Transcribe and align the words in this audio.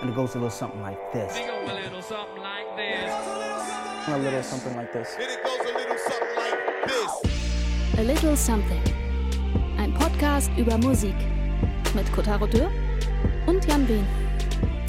And 0.00 0.10
it 0.10 0.14
goes 0.14 0.34
a 0.34 0.38
little 0.38 0.50
something 0.50 0.82
like 0.82 0.98
this. 1.12 1.36
It 1.36 1.46
goes 1.46 1.70
a 1.70 1.74
little 1.74 2.02
something 2.02 2.42
like 2.42 2.76
this. 2.76 3.12
A 4.08 4.18
little 4.18 4.42
something 4.42 4.76
like 4.76 4.92
this. 4.92 5.16
And 5.16 5.30
it 5.30 5.42
goes 5.42 5.60
a 5.60 5.72
little 5.78 5.98
something 5.98 6.36
like 6.36 6.86
this. 6.86 7.36
A 7.98 8.02
Little 8.02 8.36
Something. 8.36 8.82
Ein 9.78 9.94
Podcast 9.94 10.50
über 10.58 10.76
Musik. 10.76 11.14
Mit 11.94 12.12
Kotaro 12.12 12.46
Dürr 12.46 12.70
und 13.46 13.66
Jan 13.66 13.88
Wehn. 13.88 14.06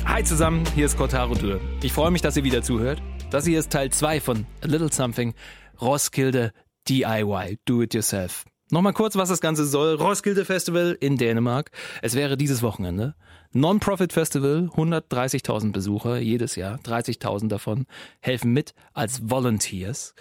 Hi 0.05 0.23
zusammen, 0.23 0.65
hier 0.75 0.87
ist 0.87 0.97
Kotaro 0.97 1.33
Dürr. 1.35 1.61
Ich 1.81 1.93
freue 1.93 2.11
mich, 2.11 2.21
dass 2.21 2.35
ihr 2.35 2.43
wieder 2.43 2.61
zuhört. 2.61 3.01
Das 3.29 3.45
hier 3.45 3.59
ist 3.59 3.71
Teil 3.71 3.91
2 3.91 4.19
von 4.19 4.45
A 4.61 4.67
Little 4.67 4.91
Something 4.91 5.33
Roskilde 5.79 6.51
DIY, 6.89 7.59
Do 7.65 7.81
It 7.81 7.93
Yourself. 7.93 8.43
Nochmal 8.69 8.93
kurz, 8.93 9.15
was 9.15 9.29
das 9.29 9.39
Ganze 9.39 9.65
soll. 9.65 9.95
Roskilde 9.95 10.43
Festival 10.43 10.97
in 10.99 11.17
Dänemark. 11.17 11.71
Es 12.01 12.15
wäre 12.15 12.35
dieses 12.35 12.61
Wochenende. 12.61 13.15
Non-Profit 13.53 14.11
Festival, 14.11 14.69
130.000 14.75 15.71
Besucher 15.71 16.17
jedes 16.17 16.57
Jahr. 16.57 16.77
30.000 16.79 17.47
davon 17.47 17.85
helfen 18.19 18.51
mit 18.51 18.73
als 18.93 19.29
Volunteers. 19.29 20.15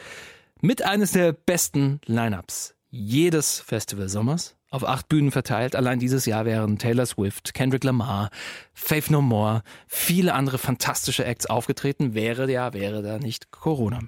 Mit 0.60 0.82
eines 0.82 1.10
der 1.10 1.32
besten 1.32 2.00
Lineups 2.06 2.76
jedes 2.90 3.58
Festival 3.58 4.08
Sommers. 4.08 4.56
Auf 4.70 4.86
acht 4.86 5.08
Bühnen 5.08 5.32
verteilt. 5.32 5.74
Allein 5.74 5.98
dieses 5.98 6.24
Jahr 6.24 6.44
wären 6.44 6.78
Taylor 6.78 7.06
Swift, 7.06 7.52
Kendrick 7.52 7.82
Lamar, 7.82 8.30
Faith 8.74 9.10
No 9.10 9.22
More, 9.22 9.62
viele 9.86 10.34
andere 10.34 10.58
fantastische 10.58 11.24
Acts 11.24 11.46
aufgetreten. 11.46 12.14
Wäre 12.14 12.50
ja, 12.50 12.72
wäre 12.72 13.02
da 13.02 13.18
nicht 13.18 13.50
Corona. 13.50 14.00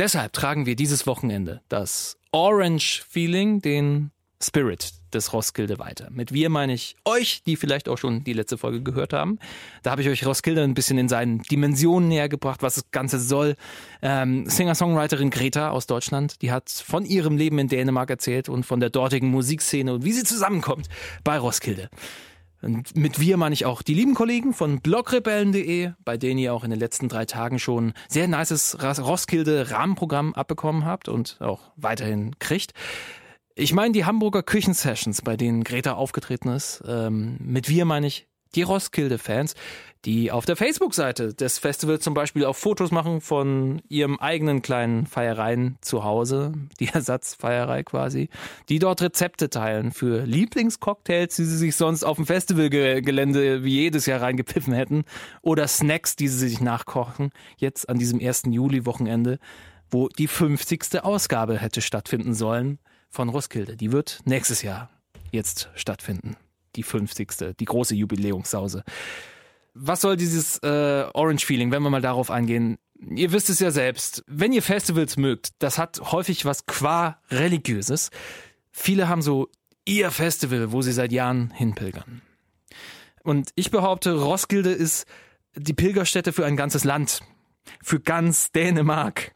Deshalb 0.00 0.32
tragen 0.32 0.64
wir 0.64 0.76
dieses 0.76 1.06
Wochenende 1.06 1.60
das 1.68 2.16
Orange 2.32 3.04
Feeling, 3.06 3.60
den 3.60 4.12
Spirit 4.42 4.92
des 5.12 5.34
Roskilde 5.34 5.78
weiter. 5.78 6.08
Mit 6.10 6.32
wir 6.32 6.48
meine 6.48 6.72
ich 6.72 6.96
euch, 7.04 7.42
die 7.42 7.56
vielleicht 7.56 7.86
auch 7.86 7.98
schon 7.98 8.24
die 8.24 8.32
letzte 8.32 8.56
Folge 8.56 8.82
gehört 8.82 9.12
haben. 9.12 9.38
Da 9.82 9.90
habe 9.90 10.00
ich 10.00 10.08
euch 10.08 10.24
Roskilde 10.24 10.62
ein 10.62 10.72
bisschen 10.72 10.96
in 10.96 11.10
seinen 11.10 11.42
Dimensionen 11.42 12.08
näher 12.08 12.30
gebracht, 12.30 12.62
was 12.62 12.76
das 12.76 12.90
Ganze 12.92 13.20
soll. 13.20 13.56
Ähm, 14.00 14.48
Singer-Songwriterin 14.48 15.28
Greta 15.28 15.68
aus 15.68 15.86
Deutschland, 15.86 16.40
die 16.40 16.50
hat 16.50 16.70
von 16.70 17.04
ihrem 17.04 17.36
Leben 17.36 17.58
in 17.58 17.68
Dänemark 17.68 18.08
erzählt 18.08 18.48
und 18.48 18.64
von 18.64 18.80
der 18.80 18.88
dortigen 18.88 19.30
Musikszene 19.30 19.92
und 19.92 20.06
wie 20.06 20.12
sie 20.12 20.24
zusammenkommt 20.24 20.88
bei 21.24 21.38
Roskilde. 21.38 21.90
Und 22.62 22.96
mit 22.96 23.20
wir 23.20 23.36
meine 23.36 23.52
ich 23.52 23.64
auch 23.64 23.82
die 23.82 23.94
lieben 23.94 24.14
Kollegen 24.14 24.52
von 24.52 24.80
blogrebellen.de, 24.80 25.92
bei 26.04 26.16
denen 26.16 26.38
ihr 26.38 26.52
auch 26.54 26.64
in 26.64 26.70
den 26.70 26.78
letzten 26.78 27.08
drei 27.08 27.24
Tagen 27.24 27.58
schon 27.58 27.94
sehr 28.08 28.28
nices 28.28 28.76
Roskilde-Rahmenprogramm 28.82 30.34
abbekommen 30.34 30.84
habt 30.84 31.08
und 31.08 31.38
auch 31.40 31.72
weiterhin 31.76 32.38
kriegt. 32.38 32.74
Ich 33.54 33.72
meine 33.72 33.92
die 33.92 34.04
Hamburger 34.04 34.42
Küchensessions, 34.42 35.22
bei 35.22 35.36
denen 35.36 35.64
Greta 35.64 35.94
aufgetreten 35.94 36.48
ist. 36.48 36.82
Ähm, 36.86 37.36
mit 37.40 37.68
wir 37.68 37.84
meine 37.84 38.06
ich 38.06 38.29
die 38.54 38.62
Roskilde-Fans, 38.62 39.54
die 40.04 40.32
auf 40.32 40.46
der 40.46 40.56
Facebook-Seite 40.56 41.34
des 41.34 41.58
Festivals 41.58 42.02
zum 42.02 42.14
Beispiel 42.14 42.46
auch 42.46 42.56
Fotos 42.56 42.90
machen 42.90 43.20
von 43.20 43.82
ihrem 43.88 44.18
eigenen 44.18 44.62
kleinen 44.62 45.06
Feiereien 45.06 45.76
zu 45.82 46.04
Hause, 46.04 46.52
die 46.80 46.88
Ersatzfeierei 46.88 47.82
quasi, 47.82 48.28
die 48.68 48.78
dort 48.78 49.02
Rezepte 49.02 49.50
teilen 49.50 49.92
für 49.92 50.24
Lieblingscocktails, 50.24 51.36
die 51.36 51.44
sie 51.44 51.58
sich 51.58 51.76
sonst 51.76 52.04
auf 52.04 52.16
dem 52.16 52.26
Festivalgelände 52.26 53.62
wie 53.62 53.74
jedes 53.74 54.06
Jahr 54.06 54.22
reingepfiffen 54.22 54.72
hätten, 54.72 55.04
oder 55.42 55.68
Snacks, 55.68 56.16
die 56.16 56.28
sie 56.28 56.48
sich 56.48 56.60
nachkochen, 56.60 57.30
jetzt 57.58 57.88
an 57.88 57.98
diesem 57.98 58.20
1. 58.20 58.44
Juli-Wochenende, 58.46 59.38
wo 59.90 60.08
die 60.08 60.28
50. 60.28 61.02
Ausgabe 61.02 61.58
hätte 61.58 61.82
stattfinden 61.82 62.34
sollen 62.34 62.78
von 63.10 63.28
Roskilde. 63.28 63.76
Die 63.76 63.92
wird 63.92 64.20
nächstes 64.24 64.62
Jahr 64.62 64.88
jetzt 65.32 65.68
stattfinden. 65.74 66.36
Die 66.76 66.82
50. 66.82 67.56
Die 67.58 67.64
große 67.64 67.94
Jubiläumssause. 67.94 68.84
Was 69.74 70.00
soll 70.00 70.16
dieses 70.16 70.58
äh, 70.58 71.06
Orange 71.14 71.44
Feeling, 71.44 71.70
wenn 71.70 71.82
wir 71.82 71.90
mal 71.90 72.02
darauf 72.02 72.30
eingehen? 72.30 72.78
Ihr 72.98 73.32
wisst 73.32 73.48
es 73.50 73.60
ja 73.60 73.70
selbst, 73.70 74.24
wenn 74.26 74.52
ihr 74.52 74.62
Festivals 74.62 75.16
mögt, 75.16 75.50
das 75.58 75.78
hat 75.78 76.00
häufig 76.12 76.44
was 76.44 76.66
qua 76.66 77.18
religiöses. 77.30 78.10
Viele 78.72 79.08
haben 79.08 79.22
so 79.22 79.48
ihr 79.84 80.10
Festival, 80.10 80.72
wo 80.72 80.82
sie 80.82 80.92
seit 80.92 81.12
Jahren 81.12 81.50
hinpilgern. 81.52 82.20
Und 83.22 83.50
ich 83.54 83.70
behaupte, 83.70 84.12
Roskilde 84.12 84.70
ist 84.70 85.06
die 85.54 85.72
Pilgerstätte 85.72 86.32
für 86.32 86.44
ein 86.44 86.56
ganzes 86.56 86.84
Land. 86.84 87.22
Für 87.82 88.00
ganz 88.00 88.52
Dänemark. 88.52 89.32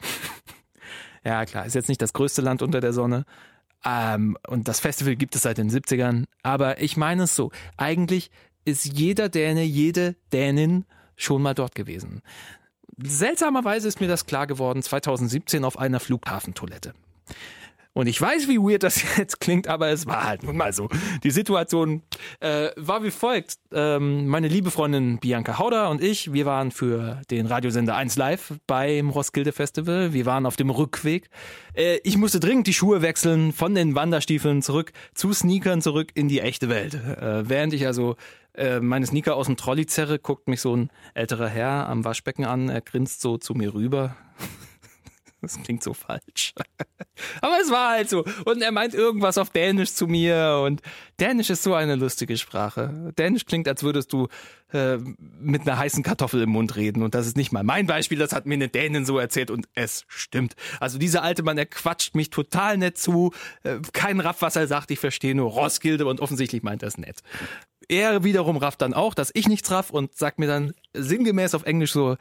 ja, 1.25 1.44
klar, 1.44 1.66
ist 1.66 1.75
jetzt 1.75 1.88
nicht 1.88 2.03
das 2.03 2.12
größte 2.12 2.42
Land 2.42 2.62
unter 2.62 2.80
der 2.80 2.92
Sonne, 2.92 3.25
ähm, 3.84 4.37
und 4.47 4.69
das 4.69 4.81
Festival 4.81 5.17
gibt 5.17 5.34
es 5.37 5.43
seit 5.43 5.59
den 5.59 5.71
70ern. 5.71 6.25
Aber 6.43 6.81
ich 6.81 6.97
meine 6.97 7.25
es 7.25 7.37
so. 7.37 7.50
Eigentlich 7.77 8.31
ist 8.65 8.84
jeder 8.84 9.28
Däne, 9.28 9.62
jede 9.62 10.17
Dänin 10.33 10.84
schon 11.17 11.43
mal 11.43 11.55
dort 11.55 11.75
gewesen. 11.75 12.22
Seltsamerweise 13.03 13.89
ist 13.89 14.00
mir 14.00 14.09
das 14.09 14.27
klar 14.27 14.47
geworden 14.47 14.83
2017 14.83 15.65
auf 15.65 15.78
einer 15.78 16.00
Flughafentoilette. 16.00 16.95
Und 17.94 18.09
ich 18.09 18.21
weiß, 18.21 18.49
wie 18.49 18.59
weird 18.59 18.82
das 18.82 19.03
jetzt 19.16 19.41
klingt, 19.41 19.69
aber 19.69 19.88
es 19.88 20.06
war 20.06 20.25
halt 20.25 20.43
nun 20.43 20.56
mal 20.56 20.72
so. 20.72 20.88
Die 21.22 21.31
Situation 21.31 22.03
äh, 22.41 22.71
war 22.77 23.05
wie 23.05 23.12
folgt. 23.12 23.55
Ähm, 23.72 24.27
meine 24.27 24.49
liebe 24.49 24.72
Freundin 24.72 25.19
Bianca 25.19 25.59
Hauder 25.59 25.88
und 25.91 26.03
ich, 26.03 26.33
wir 26.33 26.44
waren 26.44 26.72
für 26.72 27.22
den 27.31 27.47
Radiosender 27.47 27.94
1 27.94 28.16
Live 28.16 28.54
beim 28.66 29.10
Roskilde 29.10 29.53
Festival. 29.53 30.12
Wir 30.12 30.27
waren 30.27 30.44
auf 30.44 30.56
dem 30.56 30.71
Rückweg. 30.71 31.31
Äh, 31.75 31.99
ich 32.03 32.16
musste 32.16 32.41
dringend 32.41 32.66
die 32.66 32.75
Schuhe 32.75 33.00
wechseln, 33.00 33.53
von 33.53 33.77
den 33.77 33.94
Wanderstiefeln 33.94 34.60
zurück 34.60 34.93
zu 35.15 35.33
Sneakern 35.33 35.81
zurück 35.81 36.10
in 36.15 36.28
die 36.28 36.41
echte 36.41 36.69
Welt. 36.69 36.94
Äh, 36.94 37.49
während 37.49 37.72
ich 37.75 37.87
also 37.87 38.16
äh, 38.54 38.81
meine 38.81 39.06
Sneaker 39.06 39.37
aus 39.37 39.47
dem 39.47 39.56
Trolley 39.56 39.87
zerre, 39.87 40.19
guckt 40.19 40.49
mich 40.49 40.60
so 40.60 40.75
ein 40.75 40.91
älterer 41.15 41.49
Herr 41.49 41.88
am 41.88 42.04
Waschbecken 42.04 42.44
an. 42.44 42.69
Er 42.69 42.81
grinst 42.81 43.21
so 43.21 43.38
zu 43.38 43.54
mir 43.54 43.72
rüber. 43.72 44.16
Das 45.44 45.62
klingt 45.62 45.82
so 45.82 45.94
falsch. 45.94 46.55
Aber 47.41 47.59
es 47.62 47.71
war 47.71 47.91
halt 47.91 48.09
so. 48.09 48.25
Und 48.44 48.62
er 48.62 48.72
meint 48.72 48.94
irgendwas 48.94 49.38
auf 49.38 49.50
Dänisch 49.50 49.93
zu 49.93 50.06
mir. 50.06 50.62
Und 50.65 50.82
Dänisch 51.21 51.50
ist 51.50 51.62
so 51.62 51.75
eine 51.75 51.94
lustige 51.94 52.37
Sprache. 52.37 53.12
Dänisch 53.19 53.44
klingt, 53.44 53.69
als 53.69 53.83
würdest 53.83 54.12
du 54.12 54.28
äh, 54.72 54.97
mit 55.41 55.62
einer 55.62 55.78
heißen 55.78 56.03
Kartoffel 56.03 56.43
im 56.43 56.50
Mund 56.50 56.77
reden. 56.77 57.03
Und 57.03 57.15
das 57.15 57.27
ist 57.27 57.37
nicht 57.37 57.53
mal 57.53 57.62
mein 57.62 57.87
Beispiel. 57.87 58.19
Das 58.19 58.33
hat 58.33 58.47
mir 58.47 58.54
eine 58.54 58.69
Dänin 58.69 59.04
so 59.04 59.19
erzählt. 59.19 59.50
Und 59.50 59.69
es 59.75 60.04
stimmt. 60.09 60.54
Also 60.81 60.99
dieser 60.99 61.22
alte 61.22 61.43
Mann, 61.43 61.59
er 61.59 61.66
quatscht 61.66 62.15
mich 62.15 62.31
total 62.31 62.78
nett 62.78 62.99
zu. 62.99 63.33
Äh, 63.62 63.78
kein 63.93 64.21
Raff, 64.21 64.43
was 64.43 64.56
er 64.56 64.66
sagt. 64.66 64.91
Ich 64.91 64.99
verstehe 64.99 65.34
nur 65.34 65.50
Roskilde. 65.50 66.06
Und 66.06 66.21
offensichtlich 66.21 66.62
meint 66.62 66.83
er 66.83 66.88
es 66.88 66.99
nett. 66.99 67.21
Er 67.88 68.25
wiederum 68.25 68.56
rafft 68.56 68.83
dann 68.83 68.94
auch, 68.94 69.15
dass 69.15 69.31
ich 69.34 69.49
nichts 69.49 69.71
raff 69.71 69.91
und 69.91 70.16
sagt 70.16 70.38
mir 70.38 70.47
dann 70.47 70.72
sinngemäß 70.94 71.54
auf 71.54 71.65
Englisch 71.65 71.93
so, 71.93 72.16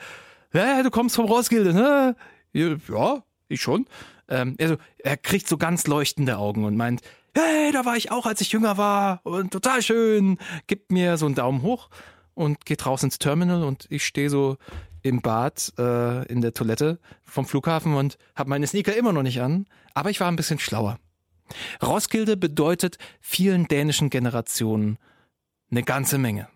ja, 0.53 0.83
du 0.83 0.91
kommst 0.91 1.15
vom 1.15 1.25
Roskilde, 1.25 1.73
ne? 1.73 2.15
Ja, 2.53 3.23
ich 3.49 3.61
schon. 3.61 3.85
Ähm, 4.29 4.55
also, 4.59 4.77
er 4.99 5.17
kriegt 5.17 5.47
so 5.47 5.57
ganz 5.57 5.87
leuchtende 5.87 6.37
Augen 6.37 6.65
und 6.65 6.77
meint, 6.77 7.01
hey, 7.35 7.71
da 7.71 7.85
war 7.85 7.97
ich 7.97 8.11
auch, 8.11 8.25
als 8.25 8.41
ich 8.41 8.51
jünger 8.51 8.77
war 8.77 9.21
und 9.23 9.51
total 9.51 9.81
schön. 9.81 10.37
Gibt 10.67 10.91
mir 10.91 11.17
so 11.17 11.25
einen 11.25 11.35
Daumen 11.35 11.61
hoch 11.61 11.89
und 12.33 12.65
geht 12.65 12.85
raus 12.85 13.03
ins 13.03 13.19
Terminal 13.19 13.63
und 13.63 13.87
ich 13.89 14.05
stehe 14.05 14.29
so 14.29 14.57
im 15.01 15.21
Bad 15.21 15.73
äh, 15.77 16.25
in 16.27 16.41
der 16.41 16.53
Toilette 16.53 16.99
vom 17.23 17.45
Flughafen 17.45 17.95
und 17.95 18.17
habe 18.35 18.49
meine 18.49 18.67
Sneaker 18.67 18.95
immer 18.95 19.11
noch 19.13 19.23
nicht 19.23 19.41
an, 19.41 19.65
aber 19.93 20.09
ich 20.09 20.19
war 20.19 20.29
ein 20.29 20.35
bisschen 20.35 20.59
schlauer. 20.59 20.99
Roskilde 21.81 22.37
bedeutet 22.37 22.97
vielen 23.19 23.67
dänischen 23.67 24.09
Generationen 24.09 24.97
eine 25.69 25.83
ganze 25.83 26.17
Menge. 26.17 26.47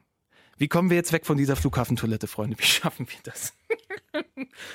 Wie 0.58 0.68
kommen 0.68 0.90
wir 0.90 0.98
jetzt 0.98 1.14
weg 1.14 1.26
von 1.26 1.38
dieser 1.38 1.56
Flughafentoilette, 1.56 2.28
Freunde? 2.28 2.58
Wie 2.60 2.64
schaffen 2.66 3.08
wir 3.08 3.20
das? 3.24 3.54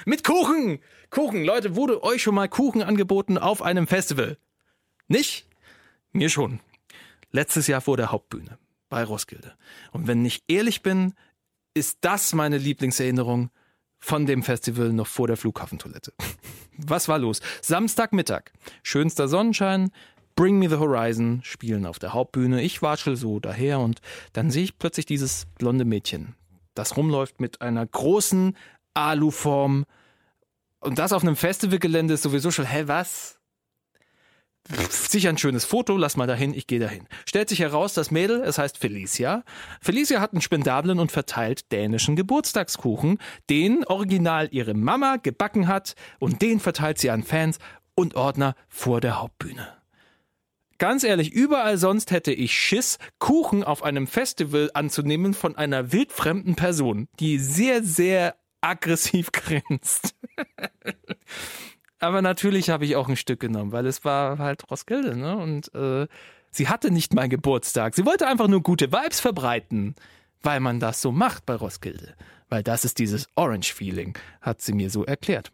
Mit 0.04 0.24
Kuchen! 0.24 0.78
Kuchen! 1.10 1.44
Leute, 1.44 1.76
wurde 1.76 2.02
euch 2.02 2.22
schon 2.22 2.34
mal 2.34 2.48
Kuchen 2.48 2.82
angeboten 2.82 3.38
auf 3.38 3.62
einem 3.62 3.86
Festival? 3.86 4.38
Nicht? 5.08 5.46
Mir 6.12 6.28
schon. 6.28 6.60
Letztes 7.30 7.66
Jahr 7.66 7.80
vor 7.80 7.96
der 7.96 8.12
Hauptbühne 8.12 8.58
bei 8.88 9.04
Roskilde. 9.04 9.54
Und 9.90 10.06
wenn 10.06 10.24
ich 10.24 10.44
ehrlich 10.48 10.82
bin, 10.82 11.14
ist 11.74 11.98
das 12.02 12.34
meine 12.34 12.58
Lieblingserinnerung 12.58 13.50
von 13.98 14.26
dem 14.26 14.42
Festival 14.42 14.92
noch 14.92 15.06
vor 15.06 15.28
der 15.28 15.36
Flughafentoilette. 15.36 16.12
Was 16.76 17.08
war 17.08 17.18
los? 17.18 17.40
Samstagmittag. 17.62 18.52
Schönster 18.82 19.28
Sonnenschein, 19.28 19.90
Bring 20.34 20.58
Me 20.58 20.68
the 20.68 20.76
Horizon 20.76 21.40
spielen 21.44 21.86
auf 21.86 21.98
der 21.98 22.14
Hauptbühne. 22.14 22.62
Ich 22.62 22.82
watschel 22.82 23.16
so 23.16 23.40
daher 23.40 23.80
und 23.80 24.00
dann 24.32 24.50
sehe 24.50 24.64
ich 24.64 24.78
plötzlich 24.78 25.06
dieses 25.06 25.46
blonde 25.58 25.84
Mädchen, 25.84 26.34
das 26.74 26.96
rumläuft 26.96 27.40
mit 27.40 27.60
einer 27.60 27.84
großen 27.86 28.56
Aluform. 28.94 29.84
Und 30.80 30.98
das 30.98 31.12
auf 31.12 31.22
einem 31.22 31.36
Festivalgelände 31.36 32.14
ist 32.14 32.22
sowieso 32.22 32.50
schon, 32.50 32.66
hä, 32.66 32.84
was? 32.86 33.38
Sicher 34.90 35.28
ein 35.28 35.38
schönes 35.38 35.64
Foto, 35.64 35.96
lass 35.96 36.16
mal 36.16 36.26
dahin, 36.26 36.54
ich 36.54 36.66
gehe 36.66 36.78
dahin. 36.78 37.08
Stellt 37.26 37.48
sich 37.48 37.58
heraus, 37.58 37.94
das 37.94 38.10
Mädel, 38.10 38.42
es 38.42 38.58
heißt 38.58 38.78
Felicia. 38.78 39.42
Felicia 39.80 40.20
hat 40.20 40.32
einen 40.32 40.40
spendablen 40.40 41.00
und 41.00 41.10
verteilt 41.10 41.72
dänischen 41.72 42.14
Geburtstagskuchen, 42.14 43.18
den 43.50 43.84
original 43.84 44.48
ihre 44.52 44.74
Mama 44.74 45.16
gebacken 45.16 45.66
hat 45.66 45.94
und 46.20 46.42
den 46.42 46.60
verteilt 46.60 46.98
sie 46.98 47.10
an 47.10 47.24
Fans 47.24 47.58
und 47.94 48.14
Ordner 48.14 48.54
vor 48.68 49.00
der 49.00 49.20
Hauptbühne 49.20 49.81
ganz 50.82 51.04
ehrlich, 51.04 51.32
überall 51.32 51.78
sonst 51.78 52.10
hätte 52.10 52.32
ich 52.32 52.58
Schiss, 52.58 52.98
Kuchen 53.20 53.62
auf 53.62 53.84
einem 53.84 54.08
Festival 54.08 54.68
anzunehmen 54.74 55.32
von 55.32 55.54
einer 55.54 55.92
wildfremden 55.92 56.56
Person, 56.56 57.06
die 57.20 57.38
sehr, 57.38 57.84
sehr 57.84 58.34
aggressiv 58.60 59.30
grinst. 59.32 60.16
Aber 62.00 62.20
natürlich 62.20 62.68
habe 62.68 62.84
ich 62.84 62.96
auch 62.96 63.08
ein 63.08 63.14
Stück 63.14 63.38
genommen, 63.38 63.70
weil 63.70 63.86
es 63.86 64.04
war 64.04 64.38
halt 64.38 64.68
Roskilde, 64.72 65.16
ne? 65.16 65.36
Und 65.36 65.72
äh, 65.72 66.08
sie 66.50 66.66
hatte 66.66 66.90
nicht 66.90 67.14
meinen 67.14 67.30
Geburtstag. 67.30 67.94
Sie 67.94 68.04
wollte 68.04 68.26
einfach 68.26 68.48
nur 68.48 68.64
gute 68.64 68.90
Vibes 68.90 69.20
verbreiten, 69.20 69.94
weil 70.42 70.58
man 70.58 70.80
das 70.80 71.00
so 71.00 71.12
macht 71.12 71.46
bei 71.46 71.54
Roskilde. 71.54 72.16
Weil 72.48 72.64
das 72.64 72.84
ist 72.84 72.98
dieses 72.98 73.28
Orange-Feeling, 73.36 74.18
hat 74.40 74.60
sie 74.60 74.72
mir 74.72 74.90
so 74.90 75.04
erklärt. 75.04 75.52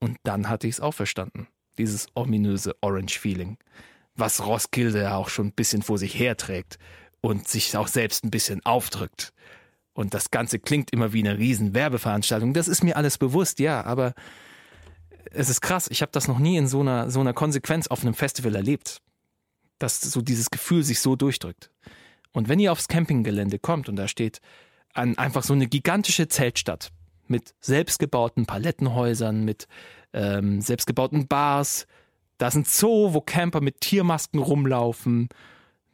Und 0.00 0.18
dann 0.24 0.48
hatte 0.48 0.66
ich 0.66 0.74
es 0.74 0.80
auch 0.80 0.94
verstanden. 0.94 1.46
Dieses 1.78 2.08
ominöse 2.16 2.74
Orange-Feeling. 2.80 3.56
Was 4.14 4.44
Roskilde 4.44 5.02
ja 5.02 5.16
auch 5.16 5.28
schon 5.28 5.48
ein 5.48 5.52
bisschen 5.52 5.82
vor 5.82 5.98
sich 5.98 6.18
herträgt 6.18 6.78
und 7.20 7.48
sich 7.48 7.76
auch 7.76 7.88
selbst 7.88 8.24
ein 8.24 8.30
bisschen 8.30 8.64
aufdrückt. 8.64 9.32
Und 9.94 10.14
das 10.14 10.30
Ganze 10.30 10.58
klingt 10.58 10.92
immer 10.92 11.12
wie 11.12 11.20
eine 11.20 11.38
riesen 11.38 11.74
Werbeveranstaltung. 11.74 12.54
Das 12.54 12.68
ist 12.68 12.82
mir 12.82 12.96
alles 12.96 13.18
bewusst, 13.18 13.58
ja, 13.58 13.84
aber 13.84 14.14
es 15.30 15.48
ist 15.48 15.60
krass. 15.60 15.88
Ich 15.90 16.02
habe 16.02 16.12
das 16.12 16.28
noch 16.28 16.38
nie 16.38 16.56
in 16.56 16.66
so 16.66 16.80
einer, 16.80 17.10
so 17.10 17.20
einer 17.20 17.32
Konsequenz 17.32 17.86
auf 17.86 18.02
einem 18.02 18.14
Festival 18.14 18.54
erlebt. 18.54 18.98
Dass 19.78 20.00
so 20.00 20.22
dieses 20.22 20.50
Gefühl 20.50 20.82
sich 20.82 21.00
so 21.00 21.16
durchdrückt. 21.16 21.70
Und 22.32 22.48
wenn 22.48 22.60
ihr 22.60 22.72
aufs 22.72 22.88
Campinggelände 22.88 23.58
kommt 23.58 23.88
und 23.88 23.96
da 23.96 24.08
steht 24.08 24.40
an 24.94 25.18
einfach 25.18 25.42
so 25.42 25.52
eine 25.52 25.66
gigantische 25.66 26.28
Zeltstadt 26.28 26.90
mit 27.26 27.54
selbstgebauten 27.60 28.46
Palettenhäusern, 28.46 29.44
mit 29.44 29.66
ähm, 30.12 30.60
selbstgebauten 30.60 31.28
Bars, 31.28 31.86
da 32.42 32.48
ist 32.48 32.56
ein 32.56 32.64
Zoo, 32.64 33.14
wo 33.14 33.20
Camper 33.20 33.60
mit 33.60 33.80
Tiermasken 33.80 34.40
rumlaufen, 34.40 35.28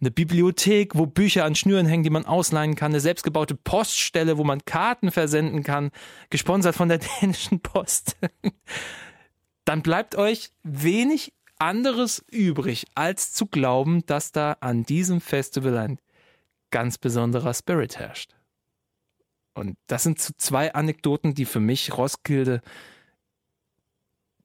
eine 0.00 0.10
Bibliothek, 0.10 0.94
wo 0.94 1.04
Bücher 1.04 1.44
an 1.44 1.54
Schnüren 1.54 1.84
hängen, 1.84 2.04
die 2.04 2.10
man 2.10 2.24
ausleihen 2.24 2.74
kann, 2.74 2.92
eine 2.92 3.00
selbstgebaute 3.00 3.54
Poststelle, 3.54 4.38
wo 4.38 4.44
man 4.44 4.64
Karten 4.64 5.10
versenden 5.10 5.62
kann, 5.62 5.90
gesponsert 6.30 6.74
von 6.74 6.88
der 6.88 7.00
dänischen 7.20 7.60
Post. 7.60 8.16
Dann 9.66 9.82
bleibt 9.82 10.14
euch 10.14 10.50
wenig 10.62 11.34
anderes 11.58 12.24
übrig, 12.30 12.86
als 12.94 13.34
zu 13.34 13.44
glauben, 13.44 14.06
dass 14.06 14.32
da 14.32 14.56
an 14.60 14.84
diesem 14.84 15.20
Festival 15.20 15.76
ein 15.76 15.98
ganz 16.70 16.96
besonderer 16.96 17.52
Spirit 17.52 17.98
herrscht. 17.98 18.34
Und 19.52 19.76
das 19.86 20.04
sind 20.04 20.18
zwei 20.18 20.72
Anekdoten, 20.72 21.34
die 21.34 21.44
für 21.44 21.60
mich 21.60 21.94
Roskilde 21.94 22.62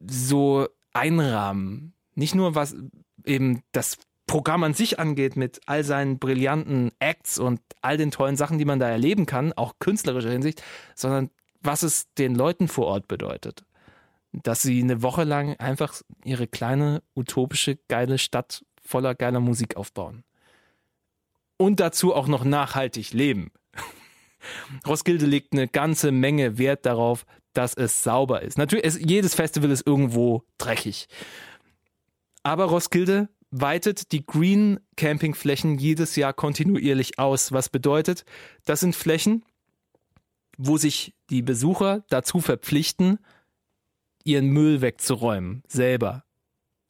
so 0.05 0.67
einrahmen. 0.93 1.93
Nicht 2.15 2.35
nur 2.35 2.55
was 2.55 2.75
eben 3.25 3.63
das 3.71 3.97
Programm 4.27 4.63
an 4.63 4.73
sich 4.73 4.99
angeht, 4.99 5.35
mit 5.35 5.61
all 5.65 5.83
seinen 5.83 6.17
brillanten 6.17 6.91
Acts 6.99 7.37
und 7.37 7.59
all 7.81 7.97
den 7.97 8.11
tollen 8.11 8.37
Sachen, 8.37 8.57
die 8.57 8.65
man 8.65 8.79
da 8.79 8.89
erleben 8.89 9.25
kann, 9.25 9.53
auch 9.53 9.73
künstlerischer 9.79 10.31
Hinsicht, 10.31 10.63
sondern 10.95 11.29
was 11.61 11.83
es 11.83 12.11
den 12.13 12.35
Leuten 12.35 12.67
vor 12.67 12.87
Ort 12.87 13.07
bedeutet. 13.07 13.65
Dass 14.31 14.61
sie 14.61 14.81
eine 14.81 15.01
Woche 15.01 15.23
lang 15.23 15.55
einfach 15.57 16.01
ihre 16.23 16.47
kleine, 16.47 17.03
utopische, 17.15 17.77
geile 17.87 18.17
Stadt 18.17 18.65
voller 18.81 19.15
geiler 19.15 19.39
Musik 19.39 19.77
aufbauen. 19.77 20.23
Und 21.57 21.79
dazu 21.79 22.13
auch 22.13 22.27
noch 22.27 22.43
nachhaltig 22.43 23.13
leben. 23.13 23.51
Roskilde 24.87 25.25
legt 25.25 25.53
eine 25.53 25.67
ganze 25.67 26.11
Menge 26.11 26.57
Wert 26.57 26.85
darauf, 26.85 27.25
dass 27.53 27.73
es 27.75 28.03
sauber 28.03 28.41
ist. 28.41 28.57
Natürlich, 28.57 28.85
ist, 28.85 28.99
jedes 28.99 29.35
Festival 29.35 29.71
ist 29.71 29.85
irgendwo 29.85 30.43
dreckig. 30.57 31.07
Aber 32.41 32.65
Roskilde 32.65 33.29
weitet 33.51 34.11
die 34.11 34.25
Green 34.25 34.79
Camping 34.97 35.35
Flächen 35.35 35.77
jedes 35.77 36.15
Jahr 36.15 36.33
kontinuierlich 36.33 37.19
aus. 37.19 37.51
Was 37.51 37.69
bedeutet, 37.69 38.25
das 38.65 38.79
sind 38.79 38.95
Flächen, 38.95 39.45
wo 40.57 40.77
sich 40.77 41.13
die 41.29 41.43
Besucher 41.43 42.03
dazu 42.09 42.41
verpflichten, 42.41 43.19
ihren 44.23 44.47
Müll 44.47 44.81
wegzuräumen, 44.81 45.63
selber. 45.67 46.23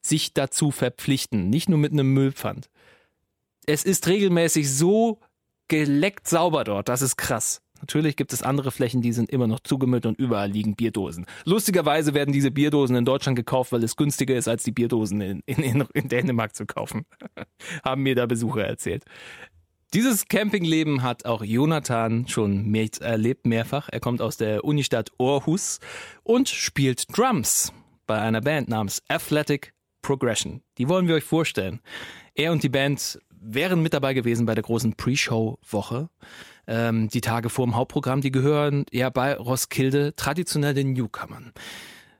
Sich 0.02 0.34
dazu 0.34 0.72
verpflichten, 0.72 1.50
nicht 1.50 1.70
nur 1.70 1.80
mit 1.80 1.92
einem 1.92 2.14
Müllpfand. 2.14 2.70
Es 3.66 3.84
ist 3.84 4.08
regelmäßig 4.08 4.70
so 4.70 5.20
geleckt 5.68 6.28
sauber 6.28 6.64
dort. 6.64 6.90
Das 6.90 7.02
ist 7.02 7.18
krass. 7.18 7.62
Natürlich 7.84 8.16
gibt 8.16 8.32
es 8.32 8.44
andere 8.44 8.72
Flächen, 8.72 9.02
die 9.02 9.12
sind 9.12 9.30
immer 9.30 9.46
noch 9.46 9.60
zugemüllt 9.60 10.06
und 10.06 10.18
überall 10.18 10.50
liegen 10.50 10.76
Bierdosen. 10.76 11.26
Lustigerweise 11.44 12.14
werden 12.14 12.32
diese 12.32 12.50
Bierdosen 12.50 12.96
in 12.96 13.04
Deutschland 13.04 13.36
gekauft, 13.36 13.74
weil 13.74 13.84
es 13.84 13.98
günstiger 13.98 14.36
ist, 14.36 14.48
als 14.48 14.64
die 14.64 14.72
Bierdosen 14.72 15.20
in, 15.20 15.42
in, 15.46 15.82
in 15.94 16.08
Dänemark 16.08 16.56
zu 16.56 16.66
kaufen. 16.66 17.06
Haben 17.84 18.04
mir 18.04 18.16
da 18.16 18.26
Besucher 18.26 18.64
erzählt. 18.66 19.04
Dieses 19.94 20.30
Campingleben 20.30 21.04
hat 21.04 21.26
auch 21.26 21.44
Jonathan 21.44 22.26
schon 22.28 22.68
mehr 22.68 22.88
erlebt, 23.02 23.46
mehrfach. 23.46 23.90
Er 23.92 24.00
kommt 24.00 24.22
aus 24.22 24.38
der 24.38 24.64
Unistadt 24.64 25.12
Aarhus 25.20 25.82
und 26.24 26.48
spielt 26.48 27.16
Drums 27.16 27.74
bei 28.08 28.20
einer 28.20 28.40
Band 28.40 28.70
namens 28.70 29.04
Athletic 29.10 29.74
Progression. 30.02 30.62
Die 30.78 30.88
wollen 30.88 31.10
wir 31.10 31.16
euch 31.16 31.26
vorstellen. 31.26 31.82
Er 32.34 32.54
und 32.54 32.64
die 32.64 32.70
Band 32.70 33.20
wären 33.44 33.82
mit 33.82 33.94
dabei 33.94 34.14
gewesen 34.14 34.46
bei 34.46 34.56
der 34.56 34.64
großen 34.64 34.94
Pre-Show-Woche. 34.94 36.10
Ähm, 36.66 37.10
die 37.10 37.22
Tage 37.22 37.50
vor 37.50 37.66
dem 37.66 37.76
Hauptprogramm, 37.76 38.22
die 38.22 38.32
gehören 38.32 38.86
ja 38.92 39.10
bei 39.10 39.36
Roskilde 39.36 40.16
traditionell 40.16 40.74
den 40.74 40.94
Newcomern. 40.94 41.52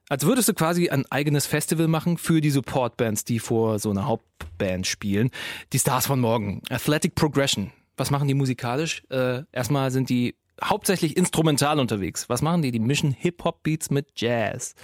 Als 0.10 0.26
würdest 0.26 0.50
du 0.50 0.54
quasi 0.54 0.90
ein 0.90 1.06
eigenes 1.10 1.46
Festival 1.46 1.88
machen 1.88 2.18
für 2.18 2.42
die 2.42 2.50
Supportbands, 2.50 3.24
die 3.24 3.40
vor 3.40 3.80
so 3.80 3.90
einer 3.90 4.06
Hauptband 4.06 4.86
spielen. 4.86 5.30
Die 5.72 5.80
Stars 5.80 6.06
von 6.06 6.20
morgen. 6.20 6.62
Athletic 6.70 7.16
Progression. 7.16 7.72
Was 7.96 8.12
machen 8.12 8.28
die 8.28 8.34
musikalisch? 8.34 9.04
Äh, 9.10 9.44
erstmal 9.52 9.92
sind 9.92 10.10
die 10.10 10.36
hauptsächlich 10.62 11.16
instrumental 11.16 11.80
unterwegs. 11.80 12.28
Was 12.30 12.42
machen 12.42 12.62
die? 12.62 12.72
Die 12.72 12.80
mischen 12.80 13.12
Hip-Hop-Beats 13.12 13.92
mit 13.92 14.10
Jazz. 14.16 14.76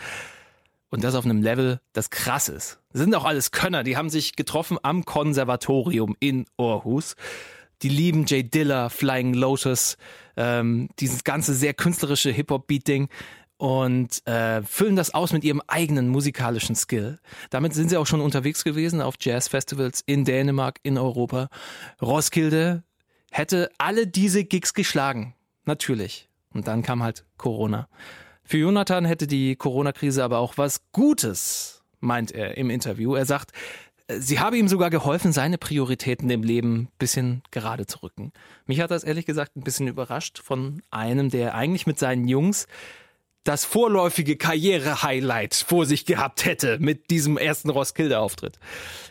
Und 0.90 1.04
das 1.04 1.16
auf 1.16 1.26
einem 1.26 1.42
Level, 1.42 1.80
das 1.94 2.10
krass 2.10 2.50
ist. 2.50 2.80
Das 2.92 3.02
sind 3.02 3.14
auch 3.14 3.26
alles 3.26 3.52
Könner, 3.52 3.84
die 3.84 3.96
haben 3.96 4.10
sich 4.10 4.36
getroffen 4.36 4.78
am 4.82 5.06
Konservatorium 5.06 6.16
in 6.20 6.46
Aarhus. 6.58 7.16
Die 7.82 7.90
lieben 7.90 8.26
Jay 8.26 8.44
Diller, 8.44 8.90
Flying 8.90 9.34
Lotus, 9.34 9.98
ähm, 10.36 10.90
dieses 11.00 11.24
ganze 11.24 11.54
sehr 11.54 11.74
künstlerische 11.74 12.32
Hip-Hop-Beating 12.32 13.08
und 13.60 14.26
äh, 14.26 14.62
füllen 14.64 14.96
das 14.96 15.14
aus 15.14 15.34
mit 15.34 15.44
ihrem 15.44 15.62
eigenen 15.68 16.08
musikalischen 16.08 16.76
Skill. 16.76 17.20
Damit 17.50 17.74
sind 17.74 17.90
sie 17.90 17.98
auch 17.98 18.08
schon 18.08 18.22
unterwegs 18.22 18.64
gewesen 18.64 19.02
auf 19.02 19.16
Jazz-Festivals 19.20 20.02
in 20.06 20.24
Dänemark, 20.26 20.80
in 20.82 20.98
Europa. 20.98 21.50
Roskilde 22.02 22.84
hätte 23.32 23.70
alle 23.78 24.08
diese 24.08 24.46
Gigs 24.46 24.74
geschlagen. 24.74 25.36
Natürlich. 25.66 26.30
Und 26.54 26.68
dann 26.68 26.84
kam 26.84 27.04
halt 27.04 27.26
Corona. 27.38 27.90
Für 28.50 28.58
Jonathan 28.58 29.06
hätte 29.06 29.28
die 29.28 29.56
Corona-Krise 29.56 30.24
aber 30.24 30.40
auch 30.40 30.58
was 30.58 30.82
Gutes, 30.92 31.84
meint 32.00 32.32
er 32.32 32.58
im 32.58 32.72
Interview. 32.72 33.14
Er 33.14 33.28
sagt, 33.28 33.52
sie 34.08 34.40
habe 34.40 34.58
ihm 34.58 34.68
sogar 34.68 34.90
geholfen, 34.90 35.32
seine 35.32 35.60
Prioritäten 35.60 36.28
im 36.32 36.42
Leben 36.42 36.76
ein 36.76 36.88
bisschen 36.98 37.44
gerade 37.52 37.86
zu 37.86 38.02
rücken. 38.02 38.34
Mich 38.66 38.80
hat 38.82 38.90
das 38.90 39.04
ehrlich 39.04 39.28
gesagt 39.28 39.56
ein 39.56 39.62
bisschen 39.62 39.88
überrascht 39.88 40.40
von 40.40 40.82
einem, 40.90 41.30
der 41.30 41.54
eigentlich 41.54 41.86
mit 41.86 42.00
seinen 42.00 42.28
Jungs 42.28 42.66
das 43.44 43.66
vorläufige 43.66 44.36
Karriere-Highlight 44.36 45.54
vor 45.54 45.86
sich 45.86 46.08
gehabt 46.08 46.44
hätte 46.44 46.80
mit 46.80 47.12
diesem 47.12 47.38
ersten 47.38 47.70
Roskilde-Auftritt. 47.70 48.58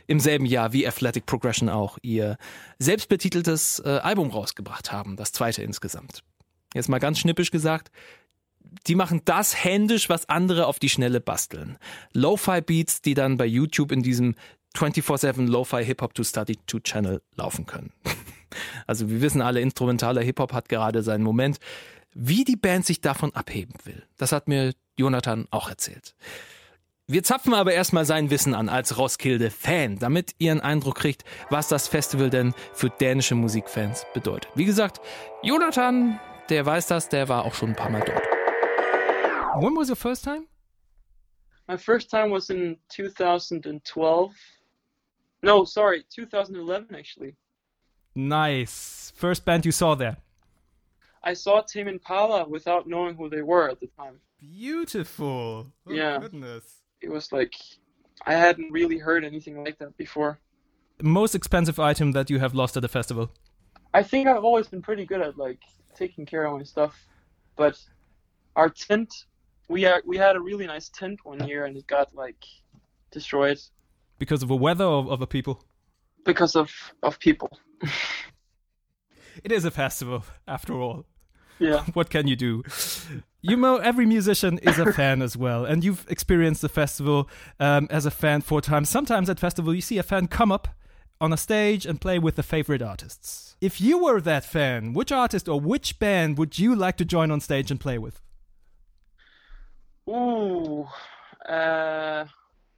Im 0.08 0.18
selben 0.18 0.46
Jahr 0.46 0.72
wie 0.72 0.84
Athletic 0.84 1.26
Progression 1.26 1.68
auch 1.68 1.96
ihr 2.02 2.38
selbstbetiteltes 2.80 3.82
äh, 3.84 4.00
Album 4.02 4.30
rausgebracht 4.30 4.90
haben, 4.90 5.14
das 5.14 5.30
zweite 5.30 5.62
insgesamt. 5.62 6.24
Jetzt 6.74 6.88
mal 6.88 6.98
ganz 6.98 7.20
schnippisch 7.20 7.52
gesagt, 7.52 7.92
die 8.86 8.94
machen 8.94 9.22
das 9.24 9.64
händisch, 9.64 10.08
was 10.08 10.28
andere 10.28 10.66
auf 10.66 10.78
die 10.78 10.88
Schnelle 10.88 11.20
basteln. 11.20 11.78
Lo-Fi-Beats, 12.12 13.02
die 13.02 13.14
dann 13.14 13.36
bei 13.36 13.46
YouTube 13.46 13.92
in 13.92 14.02
diesem 14.02 14.34
24-7 14.76 15.46
Lo-Fi 15.46 15.84
Hip-Hop 15.84 16.14
to 16.14 16.24
Study 16.24 16.56
to 16.66 16.80
Channel 16.80 17.22
laufen 17.36 17.66
können. 17.66 17.92
Also 18.86 19.10
wir 19.10 19.20
wissen 19.20 19.42
alle, 19.42 19.60
instrumentaler 19.60 20.22
Hip-Hop 20.22 20.54
hat 20.54 20.70
gerade 20.70 21.02
seinen 21.02 21.22
Moment. 21.22 21.58
Wie 22.14 22.44
die 22.44 22.56
Band 22.56 22.86
sich 22.86 23.02
davon 23.02 23.34
abheben 23.34 23.74
will, 23.84 24.06
das 24.16 24.32
hat 24.32 24.48
mir 24.48 24.72
Jonathan 24.96 25.46
auch 25.50 25.68
erzählt. 25.68 26.14
Wir 27.06 27.22
zapfen 27.22 27.54
aber 27.54 27.74
erstmal 27.74 28.06
sein 28.06 28.30
Wissen 28.30 28.54
an 28.54 28.68
als 28.68 28.96
Roskilde-Fan, 28.96 29.98
damit 29.98 30.32
ihr 30.38 30.52
einen 30.52 30.60
Eindruck 30.62 30.96
kriegt, 30.96 31.24
was 31.50 31.68
das 31.68 31.88
Festival 31.88 32.30
denn 32.30 32.54
für 32.72 32.88
dänische 32.90 33.34
Musikfans 33.34 34.06
bedeutet. 34.14 34.50
Wie 34.54 34.64
gesagt, 34.64 35.00
Jonathan, 35.42 36.18
der 36.48 36.64
weiß 36.66 36.86
das, 36.86 37.08
der 37.08 37.28
war 37.28 37.44
auch 37.44 37.54
schon 37.54 37.70
ein 37.70 37.76
paar 37.76 37.90
Mal 37.90 38.02
dort. 38.04 38.37
When 39.60 39.74
was 39.74 39.88
your 39.88 39.96
first 39.96 40.24
time? 40.24 40.46
My 41.66 41.76
first 41.76 42.10
time 42.10 42.30
was 42.30 42.50
in 42.50 42.76
2012. 42.90 44.34
No, 45.42 45.64
sorry, 45.64 46.04
2011 46.14 46.94
actually. 46.94 47.34
Nice. 48.14 49.12
First 49.16 49.44
band 49.44 49.66
you 49.66 49.72
saw 49.72 49.94
there. 49.94 50.16
I 51.22 51.34
saw 51.34 51.60
Tame 51.62 51.88
Impala 51.88 52.48
without 52.48 52.88
knowing 52.88 53.16
who 53.16 53.28
they 53.28 53.42
were 53.42 53.68
at 53.68 53.80
the 53.80 53.88
time. 53.98 54.20
Beautiful. 54.38 55.66
Oh, 55.86 55.92
Yeah. 55.92 56.18
Goodness. 56.18 56.82
It 57.00 57.10
was 57.10 57.32
like 57.32 57.54
I 58.26 58.34
hadn't 58.34 58.72
really 58.72 58.98
heard 58.98 59.24
anything 59.24 59.62
like 59.64 59.78
that 59.78 59.96
before. 59.96 60.38
most 61.02 61.34
expensive 61.34 61.78
item 61.78 62.12
that 62.12 62.28
you 62.30 62.38
have 62.40 62.54
lost 62.54 62.76
at 62.76 62.84
a 62.84 62.88
festival? 62.88 63.30
I 63.94 64.02
think 64.02 64.26
I've 64.26 64.44
always 64.44 64.66
been 64.68 64.82
pretty 64.82 65.04
good 65.06 65.20
at 65.20 65.36
like 65.38 65.60
taking 65.94 66.26
care 66.26 66.44
of 66.44 66.56
my 66.58 66.64
stuff, 66.64 66.94
but 67.56 67.78
our 68.56 68.68
tent, 68.68 69.12
we 69.68 69.84
are, 69.86 70.02
we 70.06 70.16
had 70.16 70.36
a 70.36 70.40
really 70.40 70.66
nice 70.66 70.88
tent 70.88 71.20
one 71.24 71.46
year 71.46 71.64
and 71.66 71.76
it 71.76 71.86
got 71.86 72.14
like 72.14 72.44
destroyed 73.10 73.58
Because 74.18 74.42
of 74.42 74.48
the 74.48 74.56
weather 74.56 74.84
or 74.84 75.10
of 75.12 75.20
the 75.20 75.26
people? 75.26 75.64
because 76.24 76.56
of 76.56 76.70
of 77.02 77.18
people. 77.18 77.50
It 79.44 79.52
is 79.52 79.64
a 79.64 79.70
festival, 79.70 80.24
after 80.46 80.74
all. 80.74 81.04
Yeah. 81.60 81.84
What 81.94 82.10
can 82.10 82.26
you 82.26 82.36
do? 82.36 82.62
You 83.40 83.56
know, 83.56 83.76
every 83.76 84.04
musician 84.06 84.58
is 84.58 84.78
a 84.78 84.92
fan 84.92 85.22
as 85.22 85.36
well, 85.36 85.64
and 85.64 85.84
you've 85.84 86.04
experienced 86.08 86.60
the 86.62 86.68
festival 86.68 87.28
um, 87.60 87.86
as 87.90 88.04
a 88.06 88.10
fan 88.10 88.40
four 88.40 88.60
times. 88.60 88.88
Sometimes 88.88 89.30
at 89.30 89.38
festival, 89.38 89.72
you 89.74 89.80
see 89.80 89.98
a 89.98 90.02
fan 90.02 90.26
come 90.26 90.50
up 90.50 90.68
on 91.20 91.32
a 91.32 91.36
stage 91.36 91.86
and 91.86 92.00
play 92.00 92.18
with 92.18 92.34
the 92.34 92.42
favorite 92.42 92.82
artists. 92.82 93.56
If 93.60 93.80
you 93.80 93.98
were 94.04 94.20
that 94.20 94.44
fan, 94.44 94.92
which 94.92 95.12
artist 95.12 95.48
or 95.48 95.60
which 95.60 95.98
band 96.00 96.36
would 96.38 96.58
you 96.58 96.74
like 96.74 96.96
to 96.96 97.04
join 97.04 97.30
on 97.30 97.40
stage 97.40 97.70
and 97.70 97.80
play 97.80 97.98
with? 97.98 98.20
Ooh, 100.08 100.86
uh, 101.46 102.24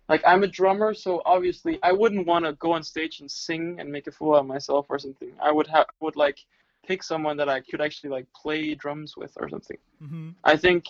like 0.09 0.23
I'm 0.27 0.43
a 0.43 0.49
drummer, 0.49 0.93
so 0.93 1.23
obviously 1.25 1.79
I 1.83 1.93
wouldn't 1.93 2.27
want 2.27 2.45
to 2.45 2.55
go 2.55 2.73
on 2.73 2.83
stage 2.83 3.21
and 3.21 3.31
sing 3.31 3.77
and 3.79 3.91
make 3.91 4.09
a 4.09 4.13
fool 4.13 4.35
out 4.35 4.41
of 4.41 4.47
myself 4.47 4.87
or 4.89 4.99
something. 4.99 5.33
I 5.41 5.53
would 5.53 5.69
have 5.69 5.87
would 6.01 6.17
like 6.17 6.45
pick 6.87 7.03
someone 7.03 7.37
that 7.37 7.49
I 7.49 7.61
could 7.61 7.81
actually 7.81 8.11
like 8.11 8.27
play 8.35 8.75
drums 8.75 9.17
with 9.17 9.33
or 9.37 9.49
something. 9.49 9.79
Mm-hmm. 10.03 10.31
I 10.43 10.57
think 10.57 10.87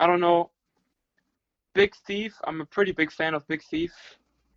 I 0.00 0.06
don't 0.06 0.20
know. 0.20 0.50
Big 1.72 1.94
Thief. 2.06 2.34
I'm 2.44 2.60
a 2.60 2.66
pretty 2.66 2.90
big 2.90 3.12
fan 3.12 3.34
of 3.34 3.46
Big 3.46 3.62
Thief. 3.62 3.92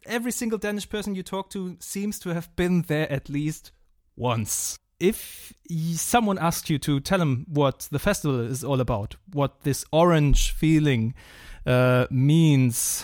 Every 0.07 0.31
single 0.31 0.57
Danish 0.57 0.89
person 0.89 1.13
you 1.13 1.21
talk 1.23 1.51
to 1.51 1.77
seems 1.79 2.17
to 2.19 2.33
have 2.33 2.53
been 2.55 2.81
there 2.83 3.09
at 3.11 3.29
least 3.29 3.71
once. 4.15 4.79
If 5.03 5.53
someone 5.97 6.37
asked 6.37 6.69
you 6.69 6.79
to 6.79 7.01
tell 7.01 7.19
them 7.19 7.45
what 7.49 7.89
the 7.91 7.99
festival 7.99 8.39
is 8.39 8.63
all 8.63 8.79
about, 8.79 9.17
what 9.33 9.63
this 9.63 9.83
orange 9.91 10.51
feeling 10.51 11.13
uh, 11.65 12.07
means, 12.09 13.03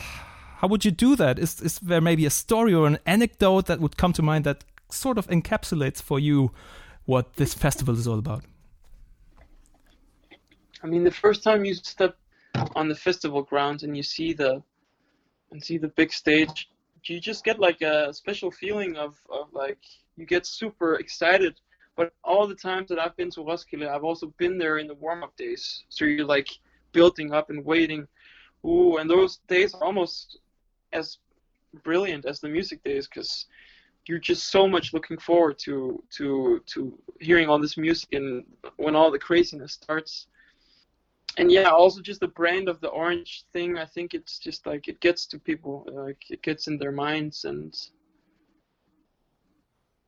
how 0.59 0.69
would 0.69 0.85
you 0.85 0.91
do 0.91 1.17
that? 1.17 1.37
Is, 1.37 1.61
is 1.61 1.79
there 1.79 1.99
maybe 1.99 2.25
a 2.25 2.29
story 2.29 2.73
or 2.73 2.87
an 2.87 2.99
anecdote 3.05 3.65
that 3.65 3.81
would 3.81 3.97
come 3.97 4.13
to 4.13 4.21
mind 4.21 4.45
that 4.45 4.63
sort 4.89 5.17
of 5.17 5.27
encapsulates 5.27 6.01
for 6.01 6.19
you 6.19 6.51
what 7.03 7.33
this 7.33 7.53
festival 7.53 7.95
is 7.95 8.07
all 8.07 8.19
about? 8.19 8.45
I 10.81 10.87
mean, 10.87 11.03
the 11.03 11.11
first 11.11 11.43
time 11.43 11.65
you 11.65 11.73
step 11.73 12.15
on 12.77 12.87
the 12.87 12.95
festival 12.95 13.41
grounds 13.41 13.83
and 13.83 13.97
you 13.97 14.03
see 14.03 14.31
the 14.31 14.63
and 15.51 15.61
see 15.61 15.77
the 15.77 15.89
big 15.89 16.13
stage, 16.13 16.69
you 17.03 17.19
just 17.19 17.43
get 17.43 17.59
like 17.59 17.81
a 17.81 18.13
special 18.13 18.51
feeling 18.51 18.95
of, 18.95 19.17
of 19.29 19.51
like 19.51 19.79
you 20.15 20.25
get 20.25 20.45
super 20.45 20.95
excited. 20.95 21.59
But 21.99 22.13
all 22.23 22.47
the 22.47 22.55
times 22.55 22.87
that 22.87 22.97
I've 22.97 23.17
been 23.17 23.29
to 23.31 23.41
Roskilde, 23.41 23.83
I've 23.83 24.05
also 24.05 24.27
been 24.37 24.57
there 24.57 24.77
in 24.77 24.87
the 24.87 24.93
warm 24.93 25.21
up 25.21 25.35
days. 25.35 25.83
So 25.89 26.05
you're 26.05 26.25
like 26.25 26.47
building 26.93 27.33
up 27.33 27.49
and 27.49 27.65
waiting. 27.65 28.07
Ooh, 28.65 28.95
and 28.99 29.09
those 29.09 29.41
days 29.49 29.73
are 29.73 29.83
almost 29.83 30.39
as 30.93 31.17
brilliant 31.83 32.25
as 32.25 32.39
the 32.39 32.47
music 32.47 32.81
days 32.85 33.05
because 33.05 33.47
you're 34.07 34.17
just 34.17 34.49
so 34.49 34.65
much 34.65 34.93
looking 34.93 35.17
forward 35.17 35.59
to 35.59 36.01
to 36.11 36.63
to 36.67 36.97
hearing 37.19 37.49
all 37.49 37.59
this 37.59 37.75
music 37.75 38.13
and 38.13 38.45
when 38.77 38.95
all 38.95 39.11
the 39.11 39.19
craziness 39.19 39.73
starts 39.73 40.27
and 41.37 41.51
yeah 41.51 41.69
also 41.69 42.01
just 42.01 42.21
the 42.21 42.27
brand 42.29 42.67
of 42.67 42.81
the 42.81 42.87
orange 42.87 43.43
thing 43.53 43.77
i 43.77 43.85
think 43.85 44.15
it's 44.15 44.39
just 44.39 44.65
like 44.65 44.87
it 44.87 44.99
gets 44.99 45.27
to 45.27 45.37
people 45.37 45.85
like 45.91 46.31
it 46.31 46.41
gets 46.41 46.67
in 46.67 46.79
their 46.79 46.91
minds 46.91 47.45
and 47.45 47.89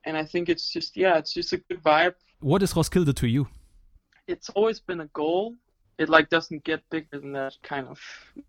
and 0.05 0.17
i 0.17 0.25
think 0.25 0.49
it's 0.49 0.71
just 0.71 0.97
yeah 0.97 1.17
it's 1.17 1.33
just 1.33 1.53
a 1.53 1.57
good 1.57 1.81
vibe. 1.83 2.15
What 2.39 2.63
is 2.63 2.73
Roskilde 2.75 3.15
to 3.15 3.27
you? 3.27 3.47
it's 4.31 4.49
always 4.49 4.79
been 4.79 5.01
a 5.01 5.07
goal. 5.07 5.55
It 5.97 6.09
like 6.09 6.29
doesn't 6.29 6.63
get 6.63 6.81
bigger 6.89 7.19
than 7.19 7.33
that 7.33 7.55
kind 7.61 7.87
of. 7.87 7.99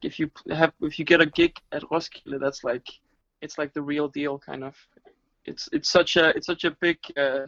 If 0.02 0.18
you 0.18 0.30
have 0.50 0.72
if 0.80 0.98
you 0.98 1.04
get 1.04 1.20
a 1.20 1.26
gig 1.26 1.54
at 1.72 1.82
roskilde 1.90 2.40
that's 2.40 2.64
like 2.64 2.86
it's 3.42 3.58
like 3.58 3.74
the 3.74 3.82
real 3.82 4.08
deal 4.08 4.38
kind 4.38 4.64
of. 4.64 4.74
It's 5.44 5.68
it's 5.72 5.90
such 5.90 6.16
a 6.16 6.28
it's 6.36 6.46
such 6.46 6.64
a 6.64 6.70
big 6.70 6.98
uh, 7.16 7.46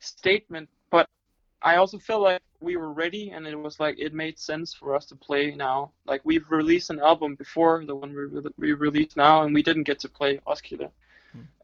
statement 0.00 0.68
but 0.90 1.08
i 1.62 1.76
also 1.76 1.98
feel 1.98 2.20
like 2.22 2.42
we 2.60 2.76
were 2.76 2.92
ready 2.92 3.30
and 3.30 3.46
it 3.46 3.56
was 3.56 3.80
like 3.80 3.96
it 3.98 4.12
made 4.12 4.38
sense 4.38 4.74
for 4.74 4.94
us 4.94 5.06
to 5.06 5.16
play 5.16 5.54
now. 5.54 5.90
Like 6.06 6.20
we've 6.24 6.48
released 6.50 6.90
an 6.90 7.00
album 7.00 7.34
before 7.34 7.84
the 7.84 7.94
one 7.94 8.10
we, 8.10 8.24
re- 8.24 8.50
we 8.58 8.72
released 8.72 9.16
now 9.16 9.42
and 9.42 9.54
we 9.54 9.62
didn't 9.62 9.84
get 9.84 9.98
to 10.00 10.08
play 10.08 10.40
roskilde. 10.46 10.90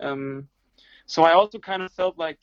Um, 0.00 0.48
so 1.06 1.22
i 1.22 1.32
also 1.32 1.58
kind 1.58 1.82
of 1.82 1.92
felt 1.92 2.18
like 2.18 2.38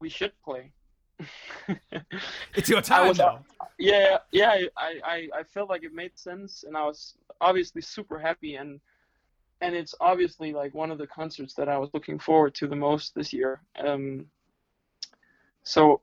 we 0.00 0.08
should 0.08 0.32
play 0.44 0.70
It's 2.54 2.68
your 2.68 2.80
time 2.80 3.08
was- 3.08 3.18
now. 3.18 3.44
yeah 3.78 4.18
yeah 4.32 4.50
I, 4.76 5.00
I 5.04 5.28
i 5.40 5.42
felt 5.42 5.68
like 5.68 5.82
it 5.84 5.92
made 5.92 6.18
sense 6.18 6.64
and 6.66 6.76
i 6.76 6.84
was 6.84 7.14
obviously 7.40 7.82
super 7.82 8.18
happy 8.18 8.56
and 8.56 8.80
and 9.60 9.74
it's 9.74 9.94
obviously 10.00 10.52
like 10.52 10.74
one 10.74 10.90
of 10.90 10.98
the 10.98 11.06
concerts 11.06 11.54
that 11.54 11.68
i 11.68 11.78
was 11.78 11.90
looking 11.94 12.18
forward 12.18 12.54
to 12.56 12.66
the 12.66 12.76
most 12.76 13.14
this 13.14 13.32
year 13.32 13.60
um 13.84 14.26
so 15.62 16.00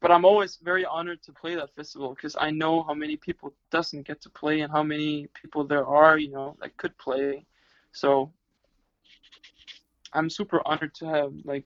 but 0.00 0.10
i'm 0.10 0.24
always 0.24 0.56
very 0.62 0.84
honored 0.84 1.22
to 1.22 1.32
play 1.32 1.54
that 1.54 1.74
festival 1.74 2.10
because 2.14 2.36
i 2.40 2.50
know 2.50 2.82
how 2.82 2.94
many 2.94 3.16
people 3.16 3.52
doesn't 3.70 4.06
get 4.06 4.20
to 4.20 4.30
play 4.30 4.60
and 4.60 4.72
how 4.72 4.82
many 4.82 5.28
people 5.40 5.64
there 5.64 5.86
are 5.86 6.18
you 6.18 6.30
know 6.30 6.56
that 6.60 6.76
could 6.76 6.96
play 6.98 7.44
so 7.92 8.30
i'm 10.12 10.30
super 10.30 10.60
honored 10.66 10.94
to 10.94 11.06
have 11.06 11.32
like 11.44 11.64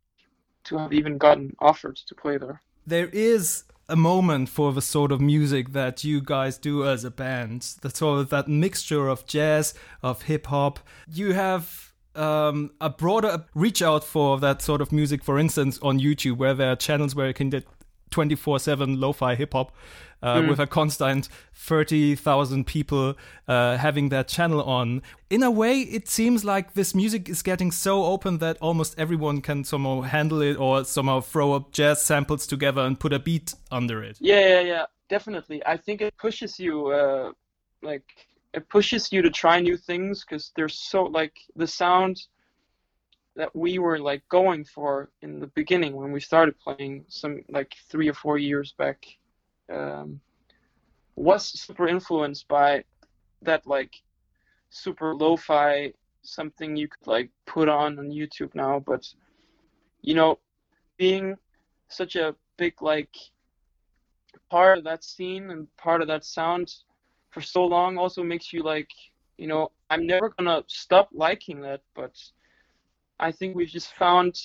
to 0.65 0.77
have 0.77 0.93
even 0.93 1.19
gotten 1.19 1.55
offered 1.61 1.97
to 1.97 2.15
play 2.15 2.37
there 2.37 2.61
there 2.87 3.09
is 3.09 3.65
a 3.91 3.97
moment 3.97 4.49
for 4.49 4.73
the 4.73 4.81
sort 4.81 5.11
of 5.11 5.21
music 5.21 5.73
that 5.73 6.05
you 6.05 6.21
guys 6.21 6.57
do 6.57 6.87
as 6.87 7.05
a 7.05 7.11
band. 7.11 7.63
The 7.83 7.91
sort 7.91 8.21
of 8.21 8.31
that 8.31 8.49
mixture 8.49 9.09
of 9.09 9.27
jazz, 9.27 9.75
of 10.03 10.23
hip 10.23 10.47
hop. 10.47 10.79
You 11.13 11.33
have 11.33 11.93
um, 12.15 12.71
a 12.81 12.89
broader 12.89 13.45
reach 13.55 13.83
out 13.83 14.05
for 14.05 14.39
that 14.41 14.63
sort 14.63 14.81
of 14.81 14.93
music, 14.93 15.25
for 15.25 15.39
instance, 15.39 15.79
on 15.83 15.99
YouTube, 15.99 16.37
where 16.37 16.55
there 16.55 16.71
are 16.71 16.77
channels 16.77 17.15
where 17.15 17.27
you 17.27 17.35
can 17.35 17.51
get 17.51 17.67
24 18.11 18.59
7 18.59 19.01
lo 19.01 19.13
fi 19.13 19.35
hip 19.35 19.53
hop 19.53 19.73
uh, 20.23 20.45
with 20.49 20.59
a 20.59 20.67
constant 20.67 21.29
30,000 21.55 22.67
people 22.67 23.15
uh, 23.49 23.77
having 23.77 24.09
that 24.11 24.29
channel 24.29 24.63
on. 24.63 25.03
In 25.29 25.43
a 25.43 25.51
way, 25.51 25.81
it 25.81 26.09
seems 26.09 26.45
like 26.45 26.75
this 26.75 26.95
music 26.95 27.29
is 27.29 27.43
getting 27.43 27.71
so 27.71 28.05
open 28.05 28.39
that 28.39 28.57
almost 28.61 28.99
everyone 28.99 29.41
can 29.41 29.65
somehow 29.65 30.03
handle 30.03 30.41
it 30.41 30.57
or 30.57 30.85
somehow 30.85 31.21
throw 31.21 31.53
up 31.53 31.73
jazz 31.73 32.03
samples 32.03 32.47
together 32.47 32.83
and 32.83 32.99
put 32.99 33.13
a 33.13 33.19
beat 33.19 33.55
under 33.71 34.03
it. 34.03 34.19
Yeah, 34.21 34.41
yeah, 34.41 34.61
yeah, 34.61 34.87
definitely. 35.09 35.65
I 35.67 35.77
think 35.77 36.01
it 36.01 36.17
pushes 36.17 36.59
you, 36.59 36.89
uh, 36.89 37.33
like, 37.83 38.05
it 38.53 38.69
pushes 38.69 39.13
you 39.13 39.23
to 39.23 39.31
try 39.31 39.61
new 39.61 39.77
things 39.77 40.25
because 40.25 40.53
there's 40.57 40.75
so, 40.79 41.05
like, 41.05 41.35
the 41.57 41.67
sound 41.67 42.21
that 43.37 43.55
we 43.55 43.79
were, 43.79 43.99
like, 43.99 44.23
going 44.29 44.65
for 44.65 45.11
in 45.23 45.39
the 45.39 45.47
beginning 45.49 45.95
when 45.95 46.11
we 46.11 46.21
started 46.21 46.59
playing 46.59 47.05
some, 47.09 47.43
like, 47.49 47.75
three 47.89 48.09
or 48.09 48.15
four 48.15 48.39
years 48.39 48.75
back 48.77 49.07
um, 49.71 50.21
was 51.17 51.47
super 51.47 51.87
influenced 51.89 52.49
by 52.49 52.85
that, 53.43 53.67
like, 53.67 53.95
super 54.71 55.15
lo 55.15 55.37
fi, 55.37 55.93
something 56.23 56.77
you 56.77 56.89
could, 56.89 57.07
like, 57.07 57.31
put 57.47 57.69
on 57.69 57.99
on 57.99 58.11
YouTube 58.11 58.55
now. 58.55 58.81
But, 58.81 59.07
you 60.03 60.15
know, 60.15 60.39
being 60.97 61.37
such 61.89 62.17
a 62.17 62.35
big, 62.57 62.83
like, 62.83 63.15
part 64.51 64.79
of 64.79 64.85
that 64.85 65.05
scene 65.05 65.51
and 65.51 65.67
part 65.77 66.03
of 66.03 66.09
that 66.09 66.25
sound 66.25 66.75
for 67.31 67.41
so 67.41 67.65
long 67.65 67.97
also 67.97 68.23
makes 68.23 68.53
you 68.53 68.63
like 68.63 68.91
you 69.39 69.47
know 69.47 69.71
i'm 69.89 70.07
never 70.07 70.31
gonna 70.31 70.63
stop 70.67 71.09
liking 71.13 71.61
that 71.61 71.81
but 71.95 72.13
i 73.19 73.31
think 73.31 73.55
we've 73.55 73.69
just 73.69 73.95
found 73.95 74.37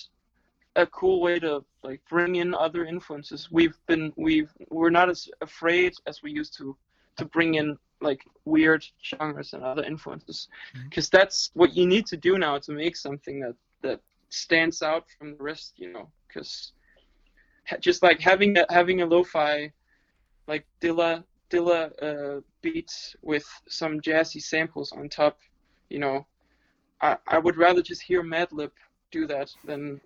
a 0.75 0.85
cool 0.87 1.21
way 1.21 1.39
to 1.39 1.63
like 1.83 2.01
bring 2.09 2.35
in 2.35 2.53
other 2.53 2.85
influences. 2.85 3.49
We've 3.51 3.77
been 3.87 4.11
we've 4.15 4.51
we're 4.69 4.89
not 4.89 5.09
as 5.09 5.29
afraid 5.41 5.93
as 6.05 6.21
we 6.21 6.31
used 6.31 6.57
to 6.57 6.75
to 7.17 7.25
bring 7.25 7.55
in 7.55 7.77
like 8.01 8.21
weird 8.43 8.85
genres 9.03 9.53
and 9.53 9.63
other 9.63 9.83
influences. 9.83 10.49
Because 10.83 11.09
that's 11.09 11.51
what 11.53 11.75
you 11.75 11.85
need 11.87 12.05
to 12.07 12.17
do 12.17 12.37
now 12.37 12.57
to 12.59 12.71
make 12.71 12.95
something 12.95 13.39
that 13.39 13.55
that 13.81 14.01
stands 14.29 14.81
out 14.81 15.05
from 15.17 15.37
the 15.37 15.43
rest 15.43 15.73
you 15.77 15.91
know? 15.91 16.09
Because 16.27 16.73
just 17.79 18.03
like 18.03 18.19
having 18.19 18.57
a 18.57 18.65
having 18.69 19.01
a 19.01 19.05
lo-fi 19.05 19.71
like 20.47 20.65
Dilla 20.81 21.23
Dilla 21.49 21.91
uh, 22.01 22.41
beats 22.61 23.15
with 23.21 23.45
some 23.67 24.01
jazzy 24.01 24.41
samples 24.41 24.91
on 24.91 25.09
top. 25.09 25.39
You 25.89 25.99
know, 25.99 26.25
I 27.01 27.17
I 27.27 27.37
would 27.39 27.57
rather 27.57 27.81
just 27.81 28.01
hear 28.01 28.23
Madlib 28.23 28.71
do 29.11 29.27
that 29.27 29.49
than 29.65 30.01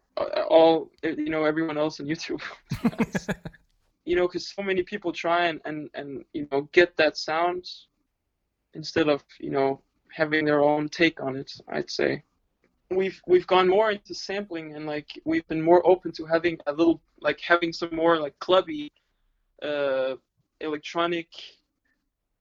all 0.49 0.91
you 1.03 1.29
know 1.29 1.45
everyone 1.45 1.77
else 1.77 1.99
on 1.99 2.07
YouTube. 2.07 2.41
you 4.05 4.15
know, 4.15 4.27
because 4.27 4.47
so 4.55 4.63
many 4.63 4.83
people 4.83 5.11
try 5.13 5.47
and, 5.47 5.61
and 5.65 5.89
and 5.93 6.25
you 6.33 6.47
know 6.51 6.69
get 6.71 6.95
that 6.97 7.17
sound 7.17 7.65
instead 8.73 9.09
of 9.09 9.23
you 9.39 9.51
know 9.51 9.81
having 10.11 10.45
their 10.45 10.61
own 10.61 10.89
take 10.89 11.21
on 11.21 11.35
it. 11.35 11.51
I'd 11.69 11.89
say. 11.91 12.23
we've 12.91 13.21
we've 13.27 13.47
gone 13.47 13.67
more 13.69 13.91
into 13.91 14.13
sampling 14.13 14.75
and 14.75 14.85
like 14.85 15.07
we've 15.25 15.47
been 15.47 15.61
more 15.61 15.85
open 15.87 16.11
to 16.11 16.25
having 16.25 16.57
a 16.67 16.73
little 16.73 17.01
like 17.21 17.39
having 17.39 17.71
some 17.73 17.95
more 17.95 18.17
like 18.17 18.37
clubby 18.39 18.91
uh 19.63 20.15
electronic 20.61 21.27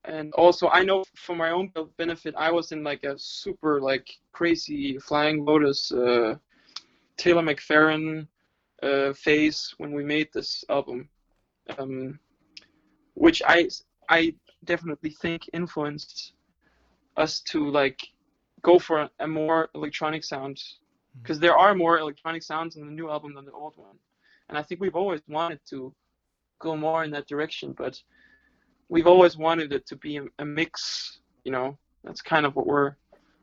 and 0.05 0.33
also 0.33 0.67
i 0.69 0.83
know 0.83 1.03
for 1.15 1.35
my 1.35 1.51
own 1.51 1.71
benefit 1.97 2.33
i 2.37 2.51
was 2.51 2.71
in 2.71 2.83
like 2.83 3.03
a 3.03 3.17
super 3.17 3.79
like 3.81 4.07
crazy 4.31 4.97
flying 4.99 5.45
lotus 5.45 5.91
uh 5.91 6.35
taylor 7.19 7.43
mcfarren 7.43 8.27
uh 8.83 9.11
phase 9.13 9.73
when 9.77 9.91
we 9.91 10.03
made 10.03 10.29
this 10.33 10.63
album 10.69 11.09
um 11.77 12.19
which 13.13 13.41
i 13.45 13.67
i 14.09 14.33
definitely 14.65 15.11
think 15.21 15.41
influenced 15.53 16.33
us 17.17 17.41
to 17.41 17.69
like 17.69 17.99
go 18.61 18.79
for 18.79 18.99
a, 18.99 19.11
a 19.19 19.27
more 19.27 19.69
electronic 19.75 20.23
sound. 20.23 20.61
Because 21.21 21.39
there 21.39 21.57
are 21.57 21.75
more 21.75 21.99
electronic 21.99 22.43
sounds 22.43 22.77
in 22.77 22.85
the 22.85 22.91
new 22.91 23.09
album 23.09 23.33
than 23.33 23.45
the 23.45 23.51
old 23.51 23.73
one. 23.75 23.97
And 24.47 24.57
i 24.57 24.63
think 24.63 24.79
we've 24.81 24.95
always 24.95 25.21
wanted 25.27 25.59
to 25.69 25.93
go 26.59 26.75
more 26.75 27.03
in 27.03 27.11
that 27.11 27.27
direction 27.27 27.73
but 27.77 28.01
we've 28.89 29.07
always 29.07 29.37
wanted 29.37 29.71
it 29.71 29.85
to 29.85 29.95
be 29.95 30.17
a, 30.17 30.23
a 30.39 30.45
mix 30.45 31.19
you 31.45 31.51
know? 31.51 31.77
That's 32.03 32.21
kind 32.21 32.45
of 32.45 32.55
what 32.55 32.67
we're 32.67 32.95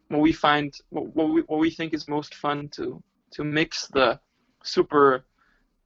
what 0.08 0.20
we 0.20 0.32
find 0.32 0.74
what, 0.90 1.14
what 1.14 1.28
we 1.30 1.40
what 1.42 1.60
we 1.60 1.70
think 1.70 1.94
is 1.94 2.08
most 2.08 2.34
fun 2.34 2.68
to 2.76 3.02
to 3.36 3.44
mix 3.44 3.86
the 3.88 4.18
super 4.62 5.24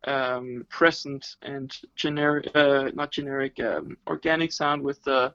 um, 0.05 0.65
present 0.71 1.37
and 1.43 1.77
generic 1.97 2.49
uh, 2.55 2.91
not 2.95 3.11
generic 3.11 3.59
um, 3.61 3.97
organic 4.07 4.53
sound 4.53 4.83
with 4.83 5.03
the 5.05 5.35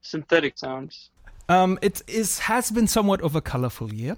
synthetic 0.00 0.58
sounds 0.58 1.10
Um, 1.48 1.78
it 1.82 2.02
is 2.08 2.40
has 2.40 2.70
been 2.72 2.88
somewhat 2.88 3.20
of 3.22 3.36
a 3.36 3.40
colorful 3.40 3.92
year, 3.94 4.16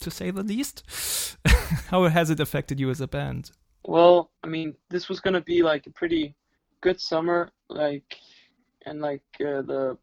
to 0.00 0.10
say 0.10 0.30
the 0.30 0.44
least. 0.44 0.84
How 1.90 2.04
has 2.04 2.30
it 2.30 2.40
affected 2.40 2.78
you 2.78 2.90
as 2.90 3.00
a 3.00 3.08
band? 3.08 3.50
Well, 3.84 4.30
I 4.44 4.46
mean, 4.46 4.76
this 4.88 5.08
was 5.08 5.18
gonna 5.20 5.40
be 5.40 5.62
like 5.62 5.86
a 5.86 5.90
pretty 5.90 6.36
good 6.80 7.00
summer, 7.00 7.50
like, 7.68 8.16
and 8.86 9.00
like 9.00 9.24
uh, 9.40 9.62
the 9.62 9.98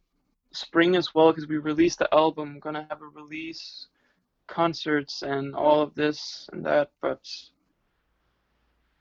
spring 0.51 0.95
as 0.97 1.15
well, 1.15 1.31
because 1.31 1.47
we 1.47 1.57
released 1.57 1.99
the 1.99 2.13
album. 2.13 2.59
Gonna 2.59 2.85
have 2.89 3.01
a 3.01 3.07
release, 3.21 3.87
concerts, 4.47 5.21
and 5.21 5.55
all 5.55 5.81
of 5.81 5.95
this 5.95 6.49
and 6.51 6.65
that. 6.65 6.91
But, 7.01 7.21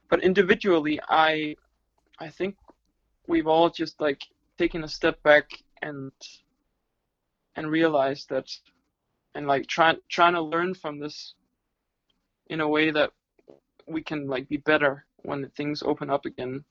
but 0.08 0.22
individually, 0.22 1.00
I, 1.08 1.56
I 2.18 2.28
think 2.28 2.56
we've 3.26 3.46
all 3.46 3.70
just 3.70 4.00
like 4.00 4.22
taken 4.58 4.84
a 4.84 4.88
step 4.88 5.22
back 5.22 5.50
and, 5.82 6.12
and 7.56 7.70
realized 7.70 8.28
that, 8.30 8.50
and 9.34 9.46
like 9.46 9.66
trying 9.66 9.98
trying 10.08 10.34
to 10.34 10.42
learn 10.42 10.74
from 10.74 10.98
this, 10.98 11.34
in 12.48 12.60
a 12.60 12.68
way 12.68 12.90
that 12.90 13.10
we 13.86 14.02
can 14.02 14.26
like 14.26 14.48
be 14.48 14.56
better 14.56 15.04
when 15.22 15.48
things 15.50 15.82
open 15.82 16.10
up 16.10 16.26
again 16.26 16.64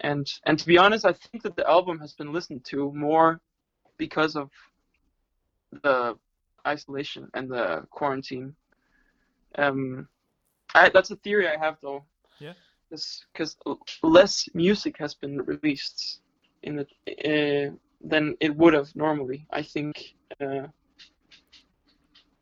and 0.00 0.32
and 0.44 0.58
to 0.58 0.66
be 0.66 0.78
honest 0.78 1.04
i 1.04 1.12
think 1.12 1.42
that 1.42 1.56
the 1.56 1.68
album 1.68 1.98
has 1.98 2.12
been 2.14 2.32
listened 2.32 2.64
to 2.64 2.92
more 2.92 3.40
because 3.98 4.36
of 4.36 4.50
the 5.82 6.16
isolation 6.66 7.28
and 7.34 7.50
the 7.50 7.84
quarantine 7.90 8.54
um 9.58 10.06
I, 10.74 10.88
that's 10.90 11.10
a 11.10 11.16
theory 11.16 11.48
i 11.48 11.56
have 11.58 11.76
though 11.82 12.04
Yeah. 12.40 12.54
because 12.90 13.56
less 14.02 14.48
music 14.54 14.96
has 14.98 15.14
been 15.14 15.38
released 15.42 16.20
in 16.62 16.76
the 16.76 16.86
uh, 17.24 17.74
than 18.02 18.36
it 18.40 18.54
would 18.56 18.74
have 18.74 18.94
normally 18.94 19.46
i 19.52 19.62
think 19.62 20.14
uh, 20.40 20.66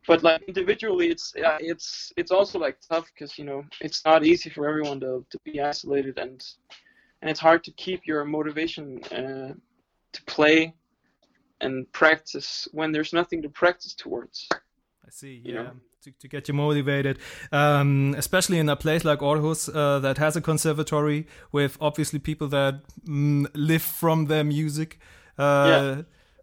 but 0.07 0.23
like 0.23 0.41
individually 0.47 1.09
it's 1.09 1.33
it's 1.59 2.11
it's 2.17 2.31
also 2.31 2.59
like 2.59 2.77
tough 2.81 3.05
because 3.13 3.37
you 3.37 3.45
know 3.45 3.63
it's 3.81 4.03
not 4.05 4.25
easy 4.25 4.49
for 4.49 4.67
everyone 4.67 4.99
to, 4.99 5.23
to 5.29 5.39
be 5.45 5.61
isolated 5.61 6.17
and 6.17 6.43
and 7.21 7.29
it's 7.29 7.39
hard 7.39 7.63
to 7.63 7.71
keep 7.73 8.05
your 8.05 8.23
motivation 8.25 8.99
uh, 9.11 9.53
to 10.13 10.23
play 10.25 10.73
and 11.61 11.91
practice 11.91 12.67
when 12.71 12.91
there's 12.91 13.13
nothing 13.13 13.41
to 13.41 13.49
practice 13.49 13.93
towards 13.95 14.47
I 15.05 15.09
see. 15.11 15.41
You 15.43 15.53
Yeah, 15.53 15.63
know? 15.63 15.71
to, 16.03 16.11
to 16.19 16.27
get 16.27 16.47
you 16.47 16.53
motivated, 16.53 17.19
um, 17.51 18.15
especially 18.17 18.59
in 18.59 18.69
a 18.69 18.75
place 18.75 19.03
like 19.03 19.19
Aarhus 19.19 19.69
uh, 19.73 19.99
that 19.99 20.17
has 20.17 20.35
a 20.35 20.41
conservatory 20.41 21.27
with 21.51 21.77
obviously 21.81 22.19
people 22.19 22.47
that 22.49 22.81
mm, 23.07 23.47
live 23.53 23.81
from 23.81 24.25
their 24.27 24.43
music. 24.43 24.99
Uh, 25.37 25.65
Yeah. 25.67 26.01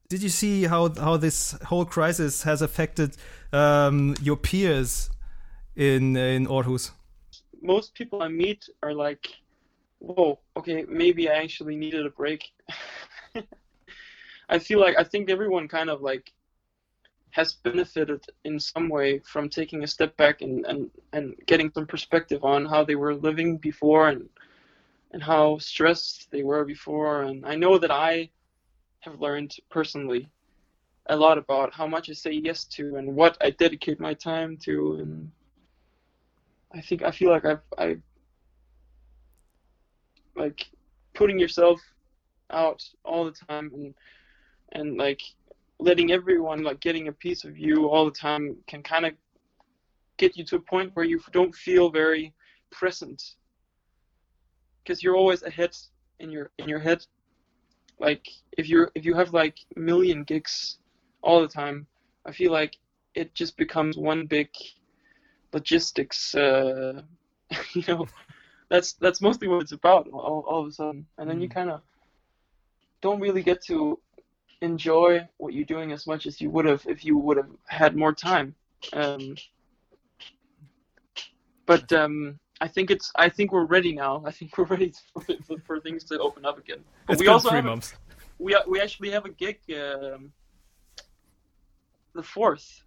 Did 0.09 0.23
you 0.23 0.29
see 0.29 0.65
how 0.67 0.89
how 0.95 1.17
this 1.17 1.53
whole 1.67 1.85
crisis 1.85 2.45
has 2.45 2.63
affected 2.63 3.17
um, 3.53 4.15
your 4.23 4.37
peers 4.37 5.11
in 5.75 6.17
in 6.17 6.47
Aarhus? 6.47 6.93
most 7.63 7.95
people 7.95 8.23
i 8.23 8.29
meet 8.29 8.69
are 8.83 8.93
like 8.95 9.27
whoa 9.99 10.39
okay 10.57 10.85
maybe 10.89 11.29
i 11.29 11.35
actually 11.35 11.77
needed 11.77 12.07
a 12.07 12.11
break 12.11 12.45
i 14.49 14.59
feel 14.59 14.81
like 14.81 14.97
i 14.99 15.05
think 15.05 15.31
everyone 15.31 15.69
kind 15.69 15.91
of 15.91 16.01
like 16.03 16.33
has 17.37 17.53
benefited 17.53 18.25
in 18.45 18.59
some 18.59 18.89
way 18.89 19.19
from 19.19 19.49
taking 19.49 19.85
a 19.85 19.87
step 19.87 20.17
back 20.17 20.41
and, 20.41 20.65
and, 20.65 20.91
and 21.13 21.35
getting 21.45 21.71
some 21.71 21.87
perspective 21.87 22.43
on 22.43 22.65
how 22.65 22.83
they 22.83 22.95
were 22.95 23.15
living 23.15 23.59
before 23.59 24.09
and 24.09 24.27
and 25.13 25.23
how 25.23 25.59
stressed 25.59 26.31
they 26.31 26.43
were 26.43 26.65
before. 26.65 27.23
And 27.23 27.47
I 27.47 27.55
know 27.55 27.79
that 27.79 27.91
I 27.91 28.31
have 29.01 29.21
learned 29.21 29.55
personally 29.71 30.29
a 31.07 31.17
lot 31.17 31.39
about 31.39 31.73
how 31.73 31.87
much 31.87 32.11
I 32.11 32.13
say 32.13 32.33
yes 32.33 32.65
to 32.77 32.97
and 32.97 33.15
what 33.15 33.37
I 33.41 33.51
dedicate 33.51 34.01
my 34.01 34.15
time 34.15 34.57
to. 34.65 34.99
And 35.01 35.31
I 36.73 36.81
think 36.81 37.03
I 37.03 37.11
feel 37.11 37.31
like 37.31 37.45
I've 37.45 37.61
I 37.79 37.97
like 40.35 40.67
putting 41.15 41.39
yourself 41.39 41.81
out 42.51 42.83
all 43.05 43.25
the 43.25 43.33
time 43.49 43.71
and 43.75 43.95
and 44.73 44.97
like 44.97 45.23
letting 45.79 46.11
everyone 46.13 46.63
like 46.63 46.81
getting 46.81 47.09
a 47.09 47.13
piece 47.13 47.45
of 47.45 47.59
you 47.59 47.89
all 47.89 48.05
the 48.05 48.11
time 48.11 48.57
can 48.67 48.83
kind 48.83 49.07
of 49.07 49.13
get 50.17 50.37
you 50.37 50.45
to 50.45 50.57
a 50.57 50.61
point 50.61 50.91
where 50.95 51.05
you 51.05 51.21
don't 51.33 51.55
feel 51.55 51.91
very 51.91 52.33
present. 52.71 53.23
Because 54.83 55.03
you're 55.03 55.17
always 55.17 55.43
ahead 55.43 55.77
in 56.21 56.31
your 56.31 56.51
in 56.59 56.69
your 56.69 56.79
head. 56.79 57.05
Like 57.99 58.27
if 58.57 58.69
you're 58.69 58.91
if 58.95 59.05
you 59.05 59.15
have 59.15 59.33
like 59.33 59.59
a 59.77 59.81
million 59.81 60.25
gigs 60.25 60.79
all 61.23 61.41
the 61.41 61.49
time 61.49 61.87
i 62.25 62.31
feel 62.31 62.53
like 62.53 62.77
it 63.15 63.35
just 63.35 63.57
becomes 63.57 63.97
one 63.97 64.27
big 64.27 64.49
logistics 65.53 66.35
uh 66.35 67.03
you 67.73 67.83
know 67.89 68.07
that's 68.69 68.95
that's 68.95 69.21
mostly 69.21 69.49
what 69.49 69.63
it's 69.63 69.73
about 69.73 70.09
all, 70.09 70.45
all 70.49 70.63
of 70.63 70.69
a 70.69 70.73
sudden. 70.73 71.07
And 71.19 71.29
then 71.29 71.41
you 71.41 71.49
kind 71.49 71.71
of 71.71 71.81
don't 73.01 73.21
really 73.21 73.43
get 73.43 73.63
to 73.67 73.99
enjoy 74.63 75.27
what 75.39 75.53
you're 75.55 75.65
doing 75.65 75.93
as 75.93 76.07
much 76.07 76.27
as 76.27 76.41
you 76.41 76.51
would 76.51 76.65
have 76.65 76.85
if 76.87 77.05
you 77.05 77.17
would 77.19 77.37
have 77.37 77.51
had 77.67 77.97
more 77.97 78.13
time. 78.13 78.55
Um, 78.93 79.35
but 81.67 81.91
um, 81.93 82.39
I 82.61 82.69
think 82.69 82.91
it's 82.91 83.11
I 83.17 83.29
think 83.29 83.53
we're 83.53 83.65
ready 83.67 83.93
now. 83.93 84.23
I 84.25 84.31
think 84.31 84.57
we're 84.57 84.65
ready 84.65 84.93
for, 85.13 85.23
for, 85.47 85.57
for 85.67 85.81
things 85.81 86.05
to 86.05 86.19
open 86.21 86.45
up 86.45 86.59
again. 86.59 86.79
But 87.07 87.15
It's 87.15 87.21
we 87.21 87.27
been 87.27 87.33
also 87.35 87.49
three 87.51 87.57
have 87.57 87.67
a- 87.67 87.69
months. 87.69 87.95
we 88.39 88.57
we 88.67 88.81
actually 88.81 89.11
have 89.11 89.25
a 89.25 89.31
gig 89.31 89.59
um, 89.71 90.33
the 92.15 92.23
fourth 92.23 92.83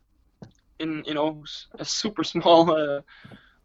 in 0.79 1.03
in 1.05 1.17
Aarhus, 1.17 1.65
a 1.77 1.85
super 1.85 2.23
small 2.23 2.71
uh, 2.71 3.01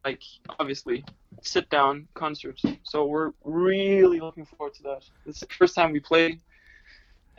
like 0.04 0.22
obviously 0.58 1.04
sit 1.42 1.68
down 1.70 2.06
concert. 2.14 2.60
So 2.82 3.06
we're 3.06 3.32
really 3.44 4.20
looking 4.20 4.44
forward 4.44 4.74
to 4.74 4.82
that. 4.84 5.02
It's 5.26 5.40
the 5.40 5.46
first 5.46 5.74
time 5.74 5.92
we 5.92 6.00
play 6.00 6.40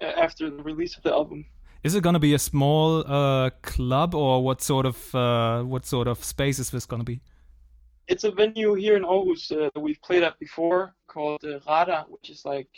after 0.01 0.49
the 0.49 0.63
release 0.63 0.97
of 0.97 1.03
the 1.03 1.11
album. 1.11 1.45
Is 1.83 1.93
it 1.93 2.01
going 2.01 2.13
to 2.13 2.19
be 2.19 2.33
a 2.33 2.39
small 2.39 3.03
uh, 3.05 3.51
club 3.61 4.15
or 4.15 4.43
what 4.43 4.61
sort 4.61 4.85
of 4.85 5.13
uh, 5.13 5.61
what 5.61 5.85
sort 5.85 6.07
of 6.07 6.23
space 6.23 6.57
is 6.57 6.71
this 6.71 6.85
going 6.85 6.99
to 6.99 7.05
be? 7.05 7.21
It's 8.07 8.23
a 8.23 8.31
venue 8.31 8.73
here 8.73 8.95
in 8.95 9.03
Aarhus 9.03 9.51
uh, 9.51 9.69
that 9.73 9.79
we've 9.79 10.01
played 10.01 10.23
at 10.23 10.39
before 10.39 10.95
called 11.07 11.43
uh, 11.43 11.59
Rada, 11.67 12.05
which 12.09 12.29
is 12.29 12.43
like 12.43 12.69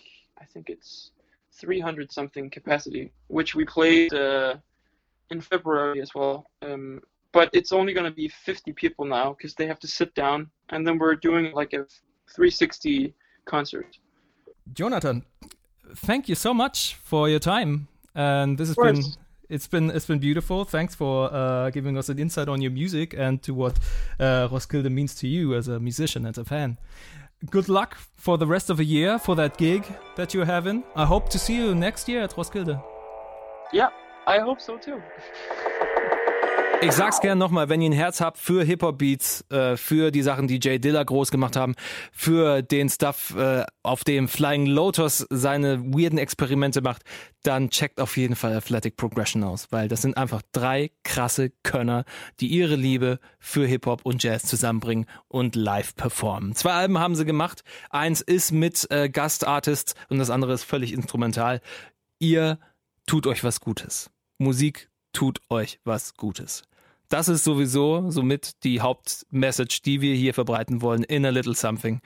I 0.41 0.45
think 0.45 0.69
it's 0.69 1.11
300 1.53 2.11
something 2.11 2.49
capacity, 2.49 3.11
which 3.27 3.55
we 3.55 3.65
played 3.65 4.13
uh, 4.13 4.55
in 5.29 5.41
February 5.41 6.01
as 6.01 6.13
well. 6.13 6.45
Um, 6.61 7.01
but 7.31 7.49
it's 7.53 7.71
only 7.71 7.93
going 7.93 8.09
to 8.09 8.15
be 8.15 8.27
50 8.27 8.73
people 8.73 9.05
now 9.05 9.33
because 9.33 9.53
they 9.53 9.67
have 9.67 9.79
to 9.79 9.87
sit 9.87 10.13
down, 10.15 10.49
and 10.69 10.85
then 10.85 10.97
we're 10.97 11.15
doing 11.15 11.53
like 11.53 11.73
a 11.73 11.85
360 12.33 13.13
concert. 13.45 13.97
Jonathan, 14.73 15.23
thank 15.95 16.29
you 16.29 16.35
so 16.35 16.53
much 16.53 16.95
for 17.03 17.29
your 17.29 17.39
time, 17.39 17.87
and 18.15 18.57
this 18.57 18.69
has 18.69 18.75
been 18.75 19.03
it's 19.49 19.67
been 19.67 19.89
it's 19.91 20.05
been 20.05 20.19
beautiful. 20.19 20.65
Thanks 20.65 20.95
for 20.95 21.33
uh, 21.33 21.69
giving 21.69 21.97
us 21.97 22.09
an 22.09 22.19
insight 22.19 22.49
on 22.49 22.61
your 22.61 22.71
music 22.71 23.13
and 23.17 23.41
to 23.43 23.53
what 23.53 23.79
uh, 24.19 24.47
Roskilde 24.51 24.91
means 24.91 25.15
to 25.15 25.27
you 25.27 25.55
as 25.55 25.67
a 25.67 25.79
musician 25.79 26.25
and 26.25 26.37
a 26.37 26.43
fan. 26.43 26.77
Good 27.49 27.69
luck 27.69 27.97
for 28.15 28.37
the 28.37 28.47
rest 28.47 28.69
of 28.69 28.77
the 28.77 28.83
year 28.83 29.19
for 29.19 29.35
that 29.35 29.57
gig 29.57 29.85
that 30.15 30.33
you're 30.33 30.45
having. 30.45 30.83
I 30.95 31.05
hope 31.05 31.29
to 31.29 31.39
see 31.39 31.55
you 31.55 31.75
next 31.75 32.09
year 32.09 32.23
at 32.23 32.35
Roskilde. 32.35 32.81
Yeah, 33.71 33.89
I 34.25 34.39
hope 34.39 34.59
so 34.59 34.77
too. 34.77 35.01
Ich 36.79 36.91
sag's 36.91 37.21
gern 37.21 37.39
nochmal, 37.39 37.69
wenn 37.69 37.81
ihr 37.81 37.89
ein 37.89 37.93
Herz 37.93 38.21
habt 38.21 38.37
für 38.37 38.63
Hip-Hop-Beats, 38.63 39.49
äh, 39.49 39.77
für 39.77 40.11
die 40.11 40.21
Sachen, 40.21 40.47
die 40.47 40.59
Jay 40.61 40.77
Dilla 40.77 41.03
groß 41.03 41.31
gemacht 41.31 41.55
haben, 41.55 41.73
für 42.11 42.61
den 42.61 42.87
Stuff, 42.87 43.35
äh, 43.35 43.65
auf 43.81 44.03
dem 44.03 44.27
Flying 44.27 44.67
Lotus 44.67 45.25
seine 45.31 45.81
weirden 45.81 46.19
Experimente 46.19 46.81
macht, 46.81 47.01
dann 47.41 47.71
checkt 47.71 47.99
auf 47.99 48.15
jeden 48.15 48.35
Fall 48.35 48.55
Athletic 48.55 48.95
Progression 48.95 49.43
aus, 49.43 49.67
weil 49.71 49.87
das 49.87 50.03
sind 50.03 50.17
einfach 50.17 50.43
drei 50.51 50.91
krasse 51.03 51.51
Könner, 51.63 52.05
die 52.39 52.47
ihre 52.47 52.75
Liebe 52.75 53.19
für 53.39 53.65
Hip-Hop 53.65 54.05
und 54.05 54.21
Jazz 54.21 54.43
zusammenbringen 54.43 55.07
und 55.27 55.55
live 55.55 55.95
performen. 55.95 56.53
Zwei 56.53 56.73
Alben 56.73 56.99
haben 56.99 57.15
sie 57.15 57.25
gemacht. 57.25 57.63
Eins 57.89 58.21
ist 58.21 58.51
mit 58.51 58.85
äh, 58.91 59.09
Gastartists 59.09 59.95
und 60.09 60.19
das 60.19 60.29
andere 60.29 60.53
ist 60.53 60.63
völlig 60.63 60.93
instrumental. 60.93 61.59
Ihr 62.19 62.59
tut 63.07 63.25
euch 63.25 63.43
was 63.43 63.61
Gutes. 63.61 64.11
Musik 64.37 64.89
tut 65.17 65.41
euch 65.49 65.79
was 65.83 66.13
Gutes. 66.13 66.61
Das 67.09 67.27
ist 67.27 67.43
sowieso 67.43 68.11
somit 68.11 68.63
die 68.63 68.81
Hauptmessage, 68.81 69.81
die 69.83 70.01
wir 70.01 70.13
hier 70.13 70.35
verbreiten 70.35 70.83
wollen 70.83 71.03
in 71.03 71.25
a 71.25 71.29
little 71.29 71.55
something. 71.55 72.01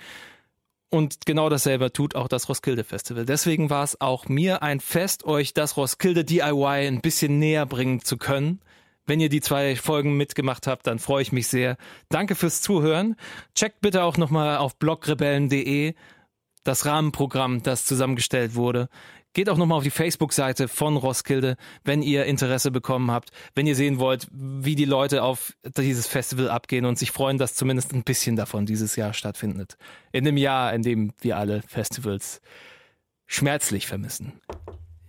Und 0.90 1.26
genau 1.26 1.50
dasselbe 1.50 1.92
tut 1.92 2.16
auch 2.16 2.30
das 2.30 2.48
Roskilde 2.48 2.86
Festival. 2.86 3.26
Deswegen 3.26 3.70
war 3.70 3.84
es 3.84 4.00
auch 4.00 4.30
mir 4.30 4.64
ein 4.64 4.80
Fest, 4.80 5.26
euch 5.26 5.54
das 5.54 5.76
Roskilde 5.76 6.24
DIY 6.24 6.88
ein 6.88 7.02
bisschen 7.02 7.38
näher 7.38 7.66
bringen 7.66 8.02
zu 8.02 8.16
können. 8.16 8.62
Wenn 9.06 9.20
ihr 9.20 9.28
die 9.28 9.42
zwei 9.42 9.76
Folgen 9.76 10.16
mitgemacht 10.16 10.66
habt, 10.66 10.88
dann 10.88 11.00
freue 11.00 11.24
ich 11.24 11.34
mich 11.34 11.50
sehr. 11.50 11.76
Danke 12.08 12.36
fürs 12.36 12.62
Zuhören. 12.62 13.18
Checkt 13.56 13.82
bitte 13.82 14.04
auch 14.04 14.16
nochmal 14.16 14.56
auf 14.56 14.78
blogrebellen.de 14.78 15.96
das 16.64 16.86
Rahmenprogramm, 16.86 17.62
das 17.62 17.84
zusammengestellt 17.84 18.56
wurde. 18.56 18.88
Geht 19.34 19.50
auch 19.50 19.58
nochmal 19.58 19.78
auf 19.78 19.84
die 19.84 19.92
Facebook-Seite 19.92 20.68
von 20.68 20.98
Roskilde, 20.98 21.56
wenn 21.84 22.02
ihr 22.02 22.26
Interesse 22.26 22.70
bekommen 22.70 23.12
habt, 23.12 23.32
wenn 23.56 23.66
ihr 23.66 23.76
sehen 23.76 23.98
wollt, 23.98 24.28
wie 24.32 24.76
die 24.76 24.86
Leute 24.86 25.24
auf 25.24 25.54
dieses 25.78 26.08
Festival 26.08 26.50
abgehen 26.50 26.86
und 26.86 27.00
sich 27.00 27.12
freuen, 27.12 27.38
dass 27.38 27.56
zumindest 27.56 27.94
ein 27.94 28.04
bisschen 28.04 28.36
davon 28.36 28.66
dieses 28.66 28.98
Jahr 28.98 29.14
stattfindet. 29.14 29.78
In 30.12 30.26
dem 30.26 30.36
Jahr, 30.36 30.74
in 30.74 30.82
dem 30.82 31.14
wir 31.22 31.38
alle 31.38 31.62
Festivals 31.62 32.42
schmerzlich 33.26 33.88
vermissen. 33.88 34.42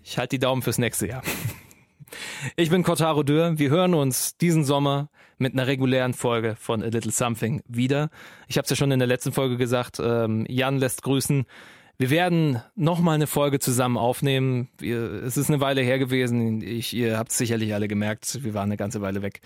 Ich 0.05 0.19
halte 0.19 0.37
die 0.37 0.41
Daumen 0.41 0.63
fürs 0.63 0.79
nächste 0.79 1.09
Jahr. 1.09 1.23
Ich 2.57 2.71
bin 2.71 2.83
Kotaro 2.83 3.23
Dürr. 3.23 3.59
Wir 3.59 3.71
hören 3.71 3.95
uns 3.95 4.37
diesen 4.37 4.65
Sommer 4.65 5.09
mit 5.39 5.55
einer 5.55 5.67
regulären 5.67 6.15
Folge 6.15 6.57
von 6.57 6.83
A 6.83 6.87
Little 6.87 7.11
Something 7.11 7.63
wieder. 7.67 8.11
Ich 8.49 8.59
habe 8.59 8.65
es 8.65 8.71
ja 8.71 8.77
schon 8.77 8.91
in 8.93 8.99
der 8.99 9.09
letzten 9.09 9.33
Folge 9.33 9.57
gesagt. 9.57 9.99
Ähm, 9.99 10.45
Jan 10.49 10.79
lässt 10.79 11.03
grüßen. 11.03 11.47
Wir 11.99 12.11
werden 12.11 12.61
nochmal 12.75 13.15
eine 13.15 13.27
Folge 13.27 13.59
zusammen 13.59 13.97
aufnehmen. 13.97 14.69
Es 14.81 15.37
ist 15.37 15.51
eine 15.51 15.61
Weile 15.61 15.83
her 15.83 15.99
gewesen. 15.99 16.61
Ich, 16.63 16.95
ihr 16.95 17.19
habt 17.19 17.31
es 17.31 17.39
sicherlich 17.39 17.75
alle 17.75 17.87
gemerkt. 17.87 18.43
Wir 18.43 18.55
waren 18.55 18.65
eine 18.65 18.77
ganze 18.77 19.01
Weile 19.01 19.23
weg. 19.23 19.41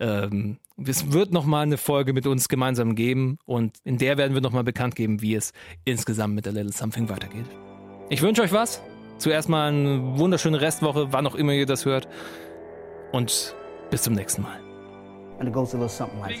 Ähm, 0.00 0.58
es 0.82 1.12
wird 1.12 1.32
nochmal 1.32 1.64
eine 1.64 1.76
Folge 1.76 2.12
mit 2.12 2.26
uns 2.26 2.48
gemeinsam 2.48 2.94
geben 2.94 3.38
und 3.46 3.78
in 3.84 3.98
der 3.98 4.16
werden 4.16 4.32
wir 4.34 4.40
nochmal 4.40 4.62
bekannt 4.62 4.94
geben, 4.94 5.20
wie 5.22 5.34
es 5.34 5.52
insgesamt 5.84 6.34
mit 6.34 6.46
A 6.46 6.50
Little 6.50 6.72
Something 6.72 7.08
weitergeht. 7.08 7.46
Ich 8.08 8.22
wünsche 8.22 8.42
euch 8.42 8.52
was. 8.52 8.80
Zuerst 9.18 9.48
mal 9.48 9.68
eine 9.68 10.16
wunderschöne 10.18 10.60
Restwoche, 10.60 11.12
wann 11.12 11.26
auch 11.26 11.34
immer 11.34 11.52
ihr 11.52 11.66
das 11.66 11.84
hört. 11.84 12.08
Und 13.10 13.56
bis 13.90 14.02
zum 14.02 14.14
nächsten 14.14 14.42
Mal. 14.42 14.60
And 15.40 15.48
it 15.48 15.54
goes 15.54 15.74
a 15.74 15.76
little 15.76 15.88
something 15.88 16.20
like 16.20 16.38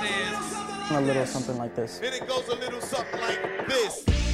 this. 0.00 0.77
A 0.90 1.00
little 1.02 1.26
something 1.26 1.58
like 1.58 1.74
this. 1.74 2.00
And 2.02 2.14
it 2.14 2.26
goes 2.26 2.48
a 2.48 2.54
little 2.54 2.80
something 2.80 3.20
like 3.20 3.68
this. 3.68 4.27